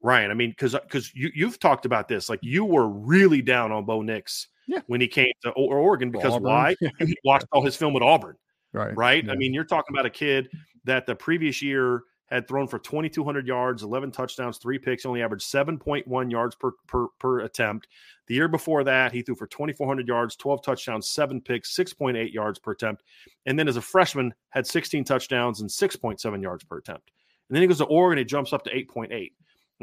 [0.03, 3.73] Ryan, I mean, because because you you've talked about this, like you were really down
[3.73, 4.81] on Bo Nix Yeah.
[4.87, 6.43] when he came to O- Oregon because Auburn.
[6.51, 6.77] why?
[7.01, 8.37] You watched all his film with Auburn,
[8.75, 8.95] Right.
[8.97, 9.31] right?
[9.31, 10.51] I mean, you're talking about a kid
[10.85, 12.03] that the previous year
[12.35, 17.07] had thrown for 2,200 yards, 11 touchdowns, three picks, only averaged 7.1 yards per, per
[17.21, 17.87] per attempt.
[18.27, 22.59] The year before that, he threw for 2,400 yards, 12 touchdowns, seven picks, 6.8 yards
[22.59, 23.05] per attempt.
[23.47, 27.13] And then as a freshman, had 16 touchdowns and 6.7 yards per attempt.
[27.49, 29.13] And then he goes to Oregon, he jumps up to 8.8.
[29.13, 29.31] I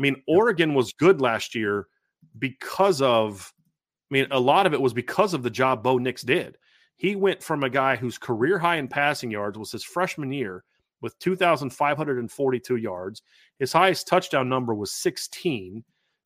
[0.01, 1.87] mean, Oregon was good last year
[2.37, 3.53] because of,
[4.11, 6.57] I mean, a lot of it was because of the job Bo Nix did.
[6.97, 10.63] He went from a guy whose career high in passing yards was his freshman year
[11.01, 13.21] with 2,542 yards.
[13.59, 15.83] His highest touchdown number was 16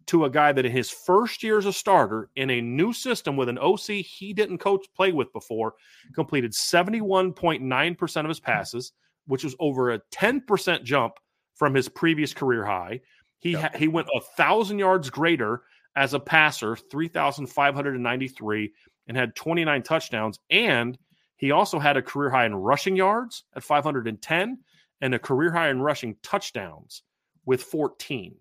[0.07, 3.35] to a guy that in his first year as a starter in a new system
[3.35, 5.73] with an OC he didn't coach play with before,
[6.13, 8.91] completed 71.9% of his passes,
[9.25, 11.13] which was over a 10% jump
[11.55, 13.01] from his previous career high.
[13.39, 13.61] He Yep.
[13.61, 15.63] ha- he went a thousand yards greater
[15.95, 18.73] as a passer, 3,593,
[19.07, 20.39] and had 29 touchdowns.
[20.49, 20.97] And
[21.37, 24.59] he also had a career high in rushing yards at 510
[25.01, 27.03] and a career high in rushing touchdowns
[27.45, 28.35] with 14.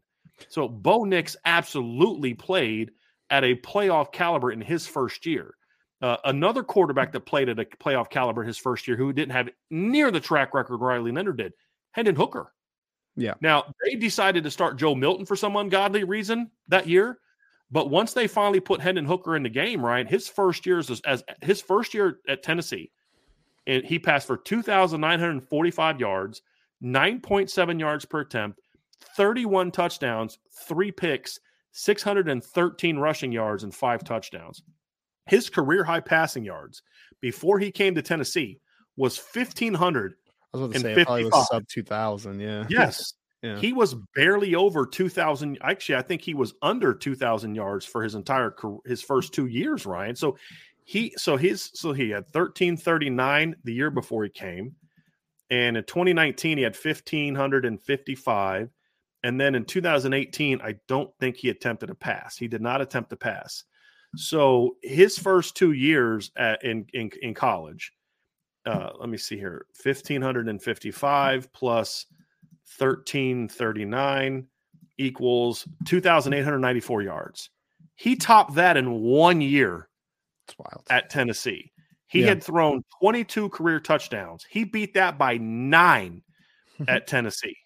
[0.49, 2.93] So Bo Nix absolutely played
[3.31, 5.55] at a playoff caliber in his first year.
[6.03, 9.49] Uh, another quarterback that played at a playoff caliber his first year who didn't have
[9.71, 11.53] near the track record Riley Leonard did,
[11.93, 12.53] Hendon Hooker.
[13.17, 13.35] Yeah.
[13.41, 17.19] Now they decided to start Joe Milton for some ungodly reason that year,
[17.75, 21.01] but once they finally put Hendon Hooker in the game, right, his first year as,
[21.01, 22.93] as his first year at Tennessee,
[23.67, 26.41] and he passed for two thousand nine hundred forty-five yards,
[26.81, 28.61] nine point seven yards per attempt,
[29.17, 31.41] thirty-one touchdowns, three picks,
[31.73, 34.63] 613 rushing yards, and five touchdowns.
[35.27, 36.81] His career high passing yards
[37.21, 38.61] before he came to Tennessee
[38.97, 40.15] was 1,500.
[40.53, 41.33] I was about to say it probably 55.
[41.41, 42.39] was sub two thousand.
[42.39, 42.67] Yeah.
[42.69, 43.15] Yes.
[43.45, 43.59] Yeah.
[43.59, 45.59] He was barely over 2,000.
[45.61, 48.55] Actually, I think he was under 2,000 yards for his entire
[48.87, 50.17] his first two years, Ryan.
[50.17, 50.39] So
[50.85, 54.75] he so his so he had 1339 the year before he came.
[55.51, 58.71] And in 2019, he had 1,555.
[59.25, 62.39] And then in 2018, I don't think he attempted a pass.
[62.39, 63.65] He did not attempt a pass.
[64.17, 67.93] So his first two years at, in, in in college,
[68.65, 72.07] uh, let me see here, 1,555 plus
[72.79, 74.47] 1339
[74.99, 77.51] equals 2,894 yards.
[77.97, 79.89] He topped that in one year
[80.49, 80.85] It's wild.
[80.91, 81.71] at Tennessee.
[82.07, 82.27] He Yeah.
[82.29, 84.45] had thrown 22 career touchdowns.
[84.49, 86.23] He beat that by nine
[86.89, 87.57] at Tennessee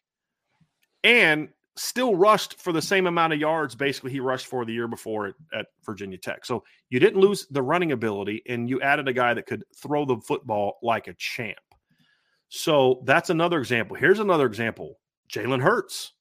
[1.04, 4.88] and still rushed for the same amount of yards basically he rushed for the year
[4.88, 6.44] before at, at Virginia Tech.
[6.44, 10.04] So you didn't lose the running ability and you added a guy that could throw
[10.04, 11.56] the football like a champ.
[12.48, 13.96] So that's another example.
[13.96, 14.98] Here's another example
[15.30, 16.12] Jalen Hurts.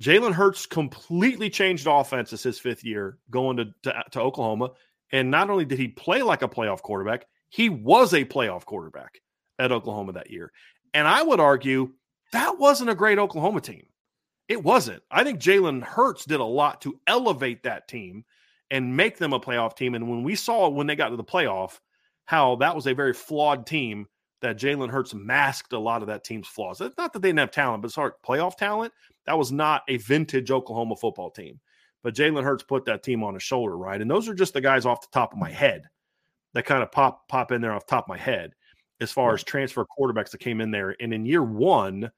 [0.00, 4.70] Jalen Hurts completely changed offenses his fifth year going to, to, to Oklahoma.
[5.10, 9.20] And not only did he play like a playoff quarterback, he was a playoff quarterback
[9.58, 10.52] at Oklahoma that year.
[10.94, 11.92] And I would argue
[12.32, 13.86] that wasn't a great Oklahoma team.
[14.48, 15.02] It wasn't.
[15.10, 18.24] I think Jalen Hurts did a lot to elevate that team
[18.70, 19.94] and make them a playoff team.
[19.94, 21.80] And when we saw when they got to the playoff,
[22.24, 24.06] how that was a very flawed team
[24.40, 26.80] that Jalen Hurts masked a lot of that team's flaws.
[26.80, 28.92] It's not that they didn't have talent, but far as playoff talent,
[29.26, 31.60] that was not a vintage Oklahoma football team.
[32.02, 34.00] But Jalen Hurts put that team on his shoulder, right?
[34.00, 35.82] And those are just the guys off the top of my head
[36.54, 38.52] that kind of pop pop in there off the top of my head
[39.00, 40.96] as far as transfer quarterbacks that came in there.
[41.00, 42.10] And in year one,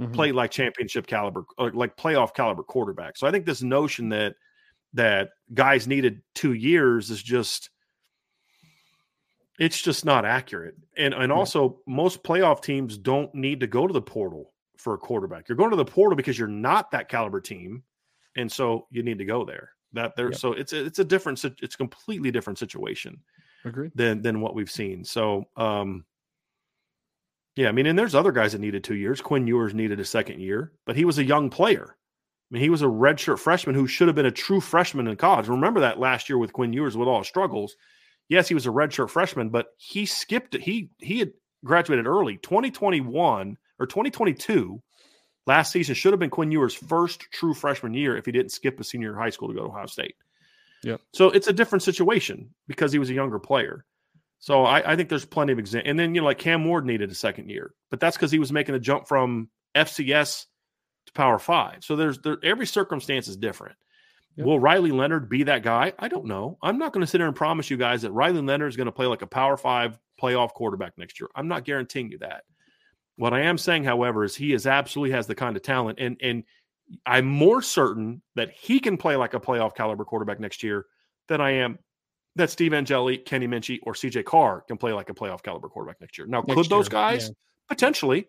[0.00, 0.12] Mhm.
[0.14, 3.16] played like championship caliber, or like playoff caliber quarterback.
[3.16, 4.34] So I think this notion that
[4.94, 7.70] that guys needed two years is just
[9.60, 10.74] it's just not accurate.
[10.96, 11.36] And and Yeah.
[11.36, 15.48] also most playoff teams don't need to go to the portal for a quarterback.
[15.48, 17.84] You're going to the portal because you're not that caliber team,
[18.36, 19.70] and so you need to go there.
[19.92, 20.38] That there, Yep.
[20.38, 23.20] so it's a, it's a different, it's a completely different situation
[23.64, 23.90] Agreed.
[23.94, 25.04] than than what we've seen.
[25.04, 26.04] So, um,
[27.56, 29.20] yeah, I mean, and there's other guys that needed two years.
[29.20, 31.96] Quinn Ewers needed a second year, but he was a young player.
[32.50, 35.16] I mean, he was a redshirt freshman who should have been a true freshman in
[35.16, 35.48] college.
[35.48, 37.76] Remember that last year with Quinn Ewers with all his struggles.
[38.30, 40.62] Yes, he was a redshirt freshman, but he skipped it.
[40.62, 41.32] He he had
[41.64, 42.36] graduated early.
[42.36, 44.80] 2021 or 2022
[45.46, 48.78] last season should have been Quinn Ewers' first true freshman year if he didn't skip
[48.78, 50.14] a senior year high school to go to Ohio State.
[50.84, 50.98] Yeah.
[51.12, 53.84] So it's a different situation because he was a younger player.
[54.38, 55.90] So I, I think there's plenty of examples.
[55.90, 58.38] And then you know, like Cam Ward needed a second year, but that's because he
[58.38, 60.46] was making a jump from FCS
[61.06, 61.82] to Power Five.
[61.82, 63.76] So there's there, every circumstance is different.
[64.36, 64.46] Yep.
[64.46, 65.92] Will Riley Leonard be that guy?
[65.98, 66.56] I don't know.
[66.62, 68.86] I'm not going to sit there and promise you guys that Riley Leonard is going
[68.86, 71.28] to play like a Power Five playoff quarterback next year.
[71.34, 72.44] I'm not guaranteeing you that.
[73.16, 76.16] What I am saying, however, is he is absolutely has the kind of talent, and
[76.22, 76.44] and
[77.04, 80.86] I'm more certain that he can play like a playoff caliber quarterback next year
[81.28, 81.78] than I am
[82.36, 86.00] that Steve Angeli, Kenny Minchey, or CJ Carr can play like a playoff caliber quarterback
[86.00, 86.26] next year.
[86.26, 87.34] Now, Next could those guys yeah.
[87.68, 88.28] potentially,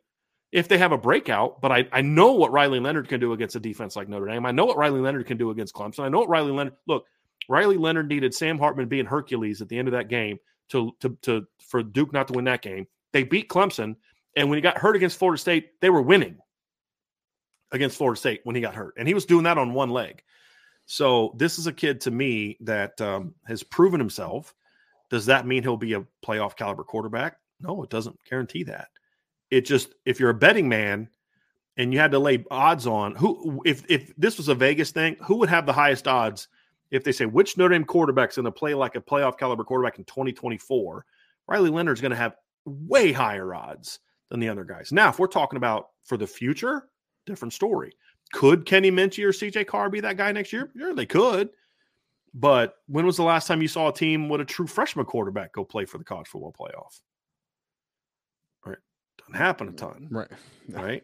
[0.52, 1.62] if they have a breakout?
[1.62, 4.45] But I, I know what Riley Leonard can do against a defense like Notre Dame.
[4.45, 6.04] I know what Riley Leonard can do against Clemson.
[6.04, 6.76] I know what Riley Leonard.
[6.88, 7.06] Look,
[7.49, 10.39] Riley Leonard needed Sam Hartman being Hercules at the end of that game
[10.70, 12.88] to to to for Duke not to win that game.
[13.14, 13.95] They beat Clemson,
[14.36, 16.38] and when he got hurt against Florida State, they were winning
[17.72, 20.24] against Florida State when he got hurt, and he was doing that on one leg.
[20.86, 24.54] So this is a kid to me that um, has proven himself.
[25.10, 27.38] Does that mean he'll be a playoff caliber quarterback?
[27.60, 28.89] No, it doesn't guarantee that.
[29.52, 31.10] It just if you're a betting man
[31.78, 35.18] and you had to lay odds on who if if this was a Vegas thing,
[35.22, 36.47] who would have the highest odds
[36.89, 39.99] if they say which Notre Dame quarterback's going to play like a playoff caliber quarterback
[39.99, 41.06] in 2024?
[41.47, 42.36] Riley Leonard's going to have
[42.66, 43.99] way higher odds
[44.30, 44.91] than the other guys.
[44.91, 46.88] Now, if we're talking about for the future,
[47.26, 47.93] different story.
[48.34, 50.72] Could Kenny Minchey or CJ Carr be that guy next year?
[50.78, 51.49] Sure, they could.
[52.34, 55.54] But when was the last time you saw a team with a true freshman quarterback
[55.54, 57.02] go play for the college football playoff?
[59.34, 60.28] Happen a ton, Right.
[60.70, 61.04] Right?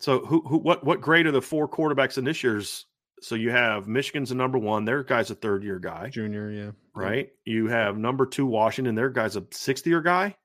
[0.00, 2.86] So who who what what grade are the four quarterbacks in this year's?
[3.20, 6.70] So you have Michigan's a number one, their guy's a third year guy, Junior, yeah.
[6.94, 7.30] right?
[7.44, 10.36] You have number two Washington, their guy's a sixth year guy,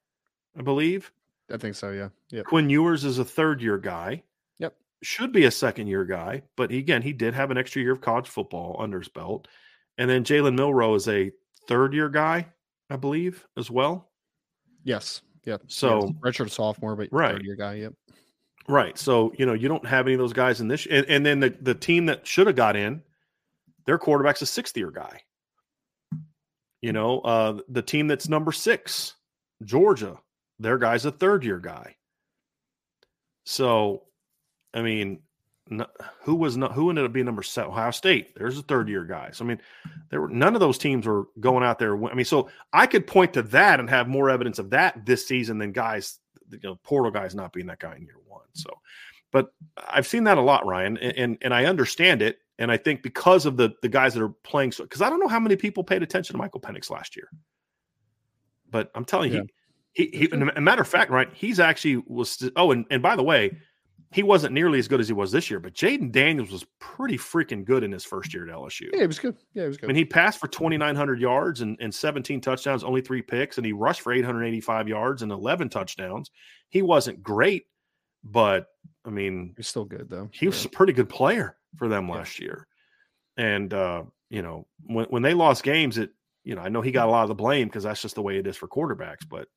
[0.58, 1.12] I believe.
[1.52, 2.10] I think so, yeah.
[2.30, 2.46] Yep.
[2.46, 4.24] Quinn Ewers is a third year guy.
[4.60, 4.76] Yep.
[5.02, 8.02] Should be a second year guy, but again, he did have an extra year of
[8.02, 9.48] college football under his belt.
[9.98, 11.32] And then Jalen Milrow is a
[11.68, 12.48] third year guy,
[12.90, 14.10] I believe, as well.
[14.84, 15.22] Yes.
[15.50, 15.64] Yep.
[15.68, 17.34] So- redshirt sophomore, but Right.
[17.34, 17.74] third year guy.
[17.76, 17.94] Yep.
[18.68, 18.98] Right.
[18.98, 20.86] So, you know, you don't have any of those guys in this.
[20.90, 23.02] And, and then the, the team that should have got in
[23.86, 25.22] their quarterback's a sixth year guy.
[26.82, 29.16] You know, uh, the team that's number six,
[29.64, 30.20] Georgia,
[30.60, 31.96] their guy's a third year guy.
[33.46, 34.04] So,
[34.74, 35.22] I mean,
[36.22, 37.72] who was not who ended up being number seven?
[37.72, 38.36] Ohio State.
[38.36, 39.30] There's a third year guy.
[39.32, 39.62] So I mean,
[40.10, 41.96] there were none of those teams were going out there.
[42.08, 45.28] I mean, so I could point to that and have more evidence of that this
[45.28, 48.46] season than guys, you know, portal guys not being that guy in year one.
[48.54, 48.70] So,
[49.32, 49.54] but
[49.90, 52.40] I've seen that a lot, Ryan, and and, and I understand it.
[52.58, 55.20] And I think because of the the guys that are playing, so because I don't
[55.20, 57.30] know how many people paid attention to Michael Penix last year,
[58.72, 59.44] but I'm telling you, yeah.
[59.94, 62.50] he, he, he, a matter of fact, right, he's actually was.
[62.56, 63.52] Oh, and and by the way
[64.12, 67.18] he wasn't nearly as good as he was this year, but Jayden Daniels was pretty
[67.18, 68.90] freaking good in his first year at LSU.
[68.92, 69.38] Yeah, he was good.
[69.54, 69.86] Yeah, he was good.
[69.86, 73.66] I mean, he passed for 2,900 yards and, and 17 touchdowns, only three picks, and
[73.66, 76.32] he rushed for 885 yards and 11 touchdowns.
[76.70, 77.66] He wasn't great,
[78.24, 78.66] but
[79.06, 80.30] I mean, he's still good though.
[80.34, 82.46] He was a pretty good player for them last yeah.
[82.46, 82.68] year.
[83.38, 86.12] And uh, you know, when when they lost games, it
[86.44, 88.22] you know, I know he got a lot of the blame because that's just the
[88.22, 89.28] way it is for quarterbacks.
[89.30, 89.48] But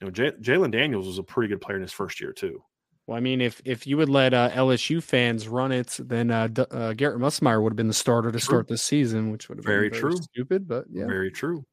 [0.00, 2.62] you know, J- Jalon Daniels was a pretty good player in his first year too.
[3.06, 6.46] Well, I mean, if if you would let uh, LSU fans run it, then uh,
[6.46, 8.40] D- uh, Garrett Nussmeier would have been the starter to true.
[8.40, 11.64] start this season, which would have very been very true, stupid, but yeah, very true,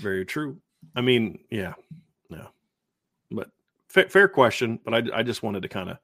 [0.00, 0.60] very true.
[0.96, 1.74] I mean, yeah,
[2.28, 2.48] no,
[3.30, 3.50] but
[3.88, 4.80] fa- fair question.
[4.84, 5.98] But I I just wanted to kind of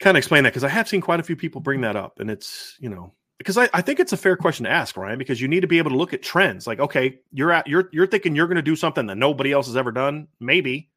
[0.00, 2.20] kind of explain that because I have seen quite a few people bring that up,
[2.20, 5.18] and it's you know because I, I think it's a fair question to ask, Ryan,
[5.18, 6.66] because you need to be able to look at trends.
[6.66, 9.66] Like, okay, you're at you're you're thinking you're going to do something that nobody else
[9.66, 10.88] has ever done, maybe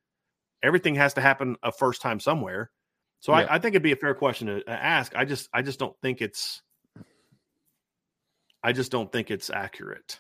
[0.64, 2.72] everything has to happen a first time somewhere.
[3.20, 3.48] So yeah.
[3.50, 5.16] I, I, think it'd be a fair question to ask.
[5.16, 6.62] I just I just don't think it's
[8.64, 10.20] I just don't think it's accurate.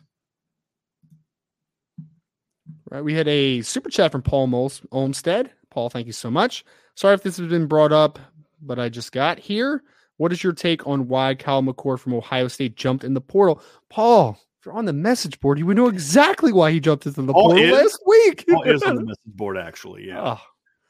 [2.89, 3.03] Right.
[3.03, 5.51] We had a super chat from Paul Olmstead.
[5.69, 6.63] Paul, thank you so much.
[6.95, 8.19] Sorry if this has been brought up,
[8.61, 9.83] but I just got here.
[10.17, 13.61] What is your take on why Kyle McCord from Ohio State jumped in the portal?
[13.89, 17.31] Paul, you're on the message board, you would know exactly why he jumped into the
[17.31, 18.45] oh, Paul portal is, last week.
[18.49, 20.07] Oh, Paul is on the message board, actually.
[20.07, 20.21] Yeah.
[20.21, 20.41] Oh.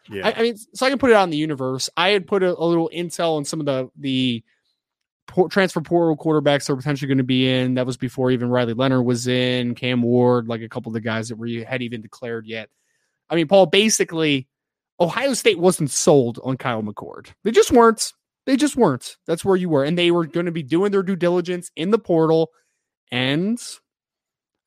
[0.09, 0.27] Yeah.
[0.27, 1.89] I, I, mean, so I can put it on the universe.
[1.97, 4.43] I had put a, a little intel on some of the the
[5.27, 7.75] por- transfer portal quarterbacks that were potentially going to be in.
[7.75, 11.01] That was before even Riley Leonard was in, Cam Ward, like a couple of the
[11.01, 12.69] guys that were had even declared yet.
[13.29, 14.47] I mean, Paul, basically,
[14.99, 17.27] Ohio State wasn't sold on Kyle McCord.
[17.43, 18.13] They just weren't.
[18.45, 19.17] They just weren't.
[19.27, 21.91] That's where you were, and they were going to be doing their due diligence in
[21.91, 22.49] the portal
[23.11, 23.59] and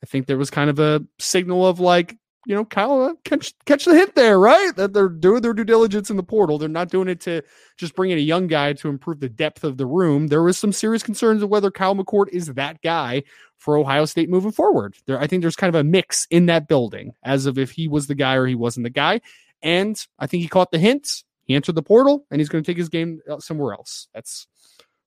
[0.02, 2.16] I think there was kind of a signal of like,
[2.46, 4.74] you know, Kyle, uh, catch, catch the hit there, right?
[4.76, 6.56] That they're doing their due diligence in the portal.
[6.56, 7.42] They're not doing it to
[7.76, 10.28] just bring in a young guy to improve the depth of the room.
[10.28, 13.24] There was some serious concerns of whether Kyle McCord is that guy
[13.58, 14.96] for Ohio State moving forward.
[15.06, 17.88] There, I think there's kind of a mix in that building as of if he
[17.88, 19.20] was the guy or he wasn't the guy.
[19.62, 21.24] And I think he caught the hints.
[21.44, 24.08] He entered the portal and he's going to take his game uh, somewhere else.
[24.14, 24.46] That's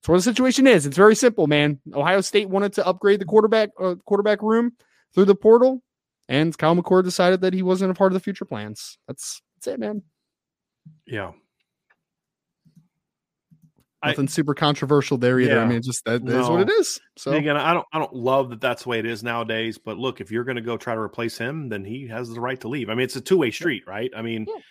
[0.03, 0.85] that's what the situation is.
[0.85, 1.79] It's very simple, man.
[1.93, 4.73] Ohio State wanted to upgrade the quarterback uh, quarterback room
[5.15, 5.81] through the portal,
[6.27, 8.97] and Kyle McCord decided that he wasn't a part of the future plans.
[9.07, 10.03] That's that's it, man.
[11.07, 11.31] Yeah.
[14.03, 15.55] Nothing I, super controversial there either.
[15.55, 16.41] Yeah, I mean, just that no.
[16.41, 16.99] is what it is.
[17.17, 19.77] So again, I don't, I don't love that that's the way it is nowadays.
[19.77, 22.41] But look, if you're going to go try to replace him, then he has the
[22.41, 22.89] right to leave.
[22.89, 24.11] I mean, it's a two way street, right?
[24.13, 24.61] I mean, yeah.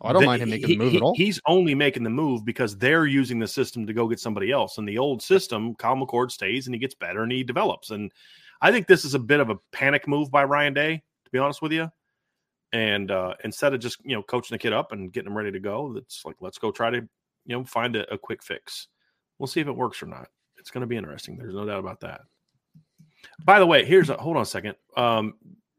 [0.00, 1.14] Oh, I don't the, mind him making he, the move he, at all.
[1.14, 4.78] He's only making the move because they're using the system to go get somebody else.
[4.78, 7.90] In the old system, Kyle McCord stays and he gets better and he develops.
[7.90, 8.10] And
[8.60, 11.38] I think this is a bit of a panic move by Ryan Day, to be
[11.38, 11.90] honest with you.
[12.72, 15.52] And uh, instead of just you know coaching the kid up and getting him ready
[15.52, 18.88] to go, it's like let's go try to you know find a, a quick fix.
[19.38, 20.28] We'll see if it works or not.
[20.58, 21.36] It's going to be interesting.
[21.36, 22.22] There's no doubt about that.
[23.44, 24.76] By the way, here's a hold on a second.
[24.96, 25.34] Um,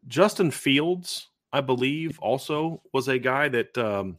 [0.08, 4.18] Justin Fields I believe, also was a guy that um,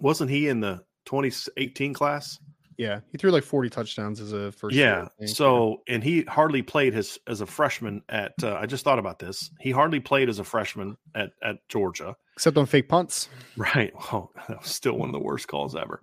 [0.00, 2.38] wasn't he in the 2018 class?
[2.78, 4.74] Yeah, he threw like 40 touchdowns as a first.
[4.74, 5.08] Yeah.
[5.18, 8.32] Year, so, and he hardly played his as a freshman at.
[8.42, 9.50] Uh, I just thought about this.
[9.60, 13.28] He hardly played as a freshman at at Georgia, except on fake punts.
[13.56, 13.92] Right.
[14.12, 16.02] Oh, that was still one of the worst calls ever.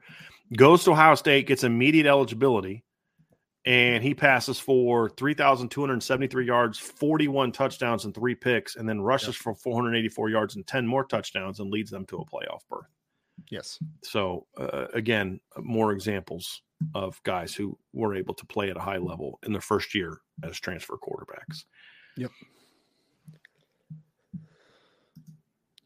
[0.55, 2.84] Goes to Ohio State, gets immediate eligibility,
[3.66, 9.53] and he passes for 3,273 yards, 41 touchdowns, and three picks, and then rushes for
[9.53, 12.88] 484 yards and 10 more touchdowns and leads them to a playoff berth.
[13.49, 13.80] Yes.
[14.03, 16.62] So, uh, again, more examples
[16.95, 20.20] of guys who were able to play at a high level in their first year
[20.43, 21.66] as transfer quarterbacks.
[22.18, 22.32] Yep.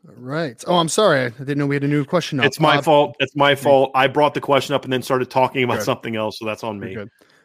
[0.07, 0.61] All right.
[0.67, 1.25] Oh, I'm sorry.
[1.25, 2.39] I didn't know we had a new question.
[2.39, 2.45] Up.
[2.45, 3.15] It's my uh, fault.
[3.19, 3.91] It's my fault.
[3.95, 6.79] I brought the question up and then started talking about something else, so that's on
[6.79, 6.97] me.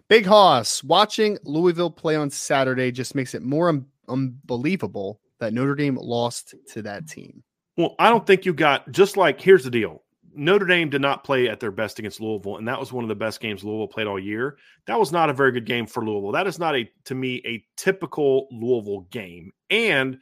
[0.09, 5.75] Big Hoss, watching Louisville play on Saturday just makes it more un- unbelievable that Notre
[5.75, 7.43] Dame lost to that team.
[7.77, 10.03] Well, I don't think you got just like here's the deal.
[10.35, 13.09] Notre Dame did not play at their best against Louisville, and that was one of
[13.09, 14.57] the best games Louisville played all year.
[14.87, 16.33] That was not a very good game for Louisville.
[16.33, 19.53] That is not a to me a typical Louisville game.
[19.69, 20.19] And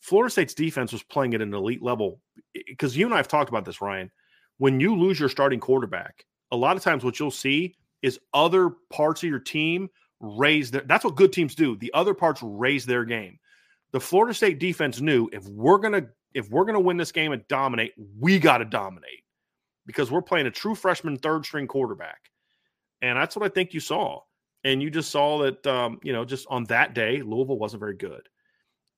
[0.00, 2.20] Florida State's defense was playing at an elite level
[2.66, 4.10] because you and I have talked about this, Ryan.
[4.58, 8.70] When you lose your starting quarterback, a lot of times what you'll see is other
[8.90, 9.88] parts of your team
[10.20, 10.82] raise their.
[10.82, 11.76] That's what good teams do.
[11.76, 13.38] The other parts raise their game.
[13.92, 17.46] The Florida State defense knew if we're gonna if we're gonna win this game and
[17.48, 19.24] dominate, we got to dominate
[19.86, 22.30] because we're playing a true freshman third string quarterback,
[23.02, 24.20] and that's what I think you saw.
[24.62, 27.96] And you just saw that, um, you know, just on that day, Louisville wasn't very
[27.96, 28.28] good.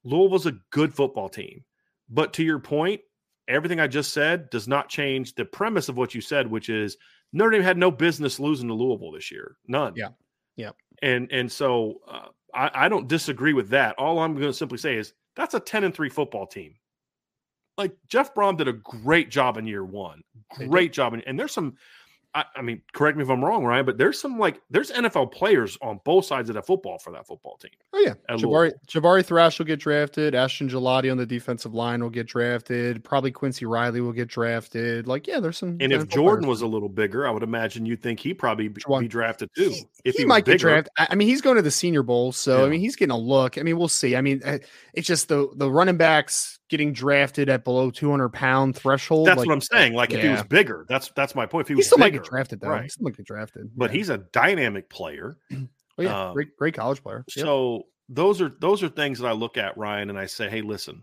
[0.03, 1.64] Louisville's a good football team,
[2.11, 3.00] but to your point,
[3.46, 6.96] everything I just said does not change the premise of what you said, which is
[7.33, 9.95] Notre Dame had no business losing to Louisville this year, none.
[9.97, 10.09] Yeah,
[10.57, 10.70] yeah.
[11.03, 13.95] And and so uh, I, I don't disagree with that.
[13.99, 16.74] All I'm going to simply say is that's a ten and three football team.
[17.78, 21.53] Like Jeff Brohm did a great job in year one, great job, in, and there's
[21.53, 21.74] some
[22.35, 25.33] I, I, mean, correct me if I'm wrong, Ryan, but there's some like there's NFL
[25.33, 27.72] players on both sides of that football for that football team.
[27.93, 30.35] Oh yeah, Jamari, Jamari Thrash will get drafted.
[30.35, 33.05] Ashton Gillotte on the defensive line will get drafted.
[33.05, 35.07] Probably Quincy Riley will get drafted.
[35.07, 35.76] Like yeah, there's some.
[35.80, 36.49] And if Jordan players.
[36.49, 39.68] was a little bigger, I would imagine you'd think he'd probably be, be drafted too.
[39.68, 40.93] He, if he, he might get drafted.
[40.97, 42.64] I mean, he's going to the Senior Bowl, so yeah.
[42.64, 43.59] I mean, he's getting a look.
[43.59, 44.16] I mean, we'll see.
[44.16, 44.59] I mean, eh,
[44.95, 49.26] it's just the the running backs getting drafted at below 200 pound threshold.
[49.26, 49.93] That's like, what I'm saying.
[49.93, 50.18] Like yeah.
[50.18, 51.66] if he was bigger, that's that's my point.
[51.66, 52.68] If he, was still bigger, get drafted though.
[52.68, 52.92] Right.
[52.96, 53.70] He might get drafted.
[53.76, 53.96] But yeah.
[53.98, 55.36] he's a dynamic player.
[55.52, 55.66] oh
[55.98, 57.24] yeah, um, great, great college player.
[57.36, 57.44] Yep.
[57.44, 60.62] So those are those are things that I look at Ryan and I say, hey,
[60.62, 61.02] listen,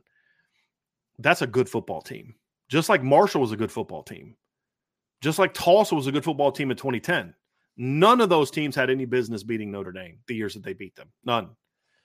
[1.20, 2.36] that's a good football team.
[2.70, 4.36] Just like Marshall was a good football team.
[5.22, 7.34] Just like Tulsa was a good football team in 2010.
[7.78, 10.96] None of those teams had any business beating Notre Dame the years that they beat
[10.96, 11.10] them.
[11.26, 11.50] None.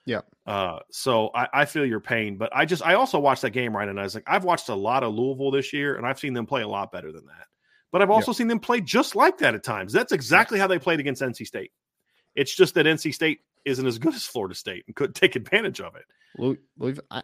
[0.06, 0.20] Yeah.
[0.46, 3.74] Uh, so I, I, feel your pain, but I just I also watched that game
[3.74, 6.18] right, and I was like, I've watched a lot of Louisville this year, and I've
[6.18, 7.46] seen them play a lot better than that.
[7.94, 9.92] But I've also seen them play just like that at times.
[9.92, 11.70] That's exactly how they played against NC State.
[12.34, 15.80] It's just that NC State isn't as good as Florida State and couldn't take advantage
[15.80, 16.02] of it.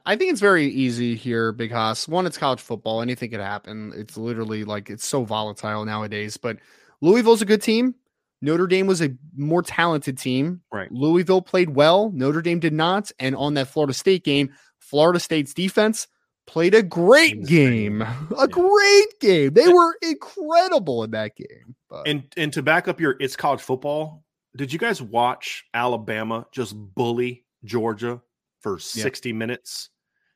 [0.05, 2.07] I think it's very easy here, Big Haas.
[2.07, 3.93] One, it's college football; anything could happen.
[3.97, 6.37] It's literally like it's so volatile nowadays.
[6.37, 6.59] But
[7.01, 7.97] Louisville's a good team.
[8.41, 10.61] Notre Dame was a more talented team.
[10.73, 10.93] Right.
[10.93, 12.12] Louisville played well.
[12.14, 13.11] Notre Dame did not.
[13.18, 16.07] And on that Florida State game, Florida State's defense
[16.47, 18.03] played a great game.
[18.38, 19.53] A great game.
[19.53, 21.74] They were incredible in that game.
[21.88, 22.09] But.
[22.09, 24.24] And and to back up your it's college football,
[24.57, 28.20] did you guys watch Alabama just bully Georgia
[28.61, 29.34] for 60 yeah.
[29.34, 29.91] minutes?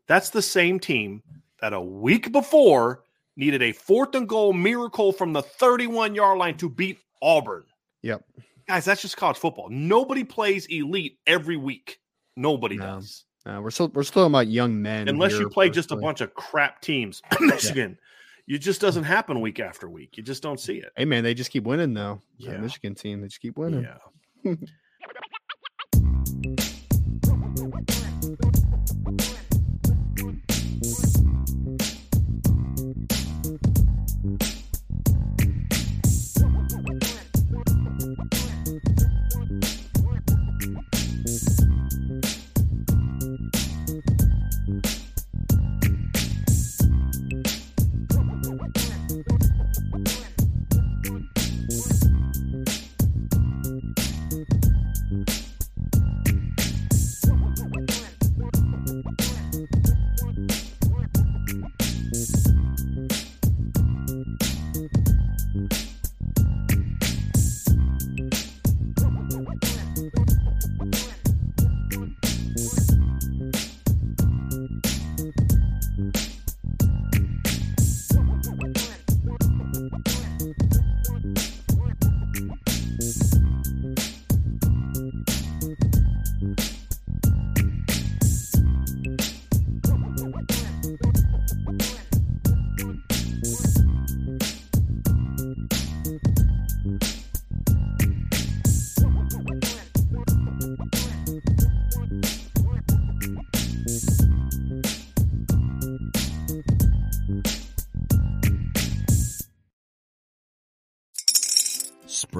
[0.06, 1.22] That's the same team
[1.60, 3.04] that a week before
[3.36, 7.64] needed a fourth and goal miracle from the 31 yard line to beat Auburn.
[8.02, 8.22] Yep.
[8.68, 9.68] Guys, that's just college football.
[9.70, 11.98] Nobody plays elite every week.
[12.36, 12.84] Nobody no.
[12.84, 13.24] does.
[13.46, 15.08] No, we're still we're still talking about young men.
[15.08, 17.22] Unless you play just a bunch of crap teams.
[17.40, 17.98] Michigan.
[18.46, 18.56] Yeah.
[18.56, 20.16] It just doesn't happen week after week.
[20.16, 20.92] You just don't see it.
[20.96, 22.22] Hey man, they just keep winning though.
[22.42, 22.56] Uh, yeah.
[22.58, 23.86] Michigan team, they just keep winning.
[24.44, 24.54] Yeah.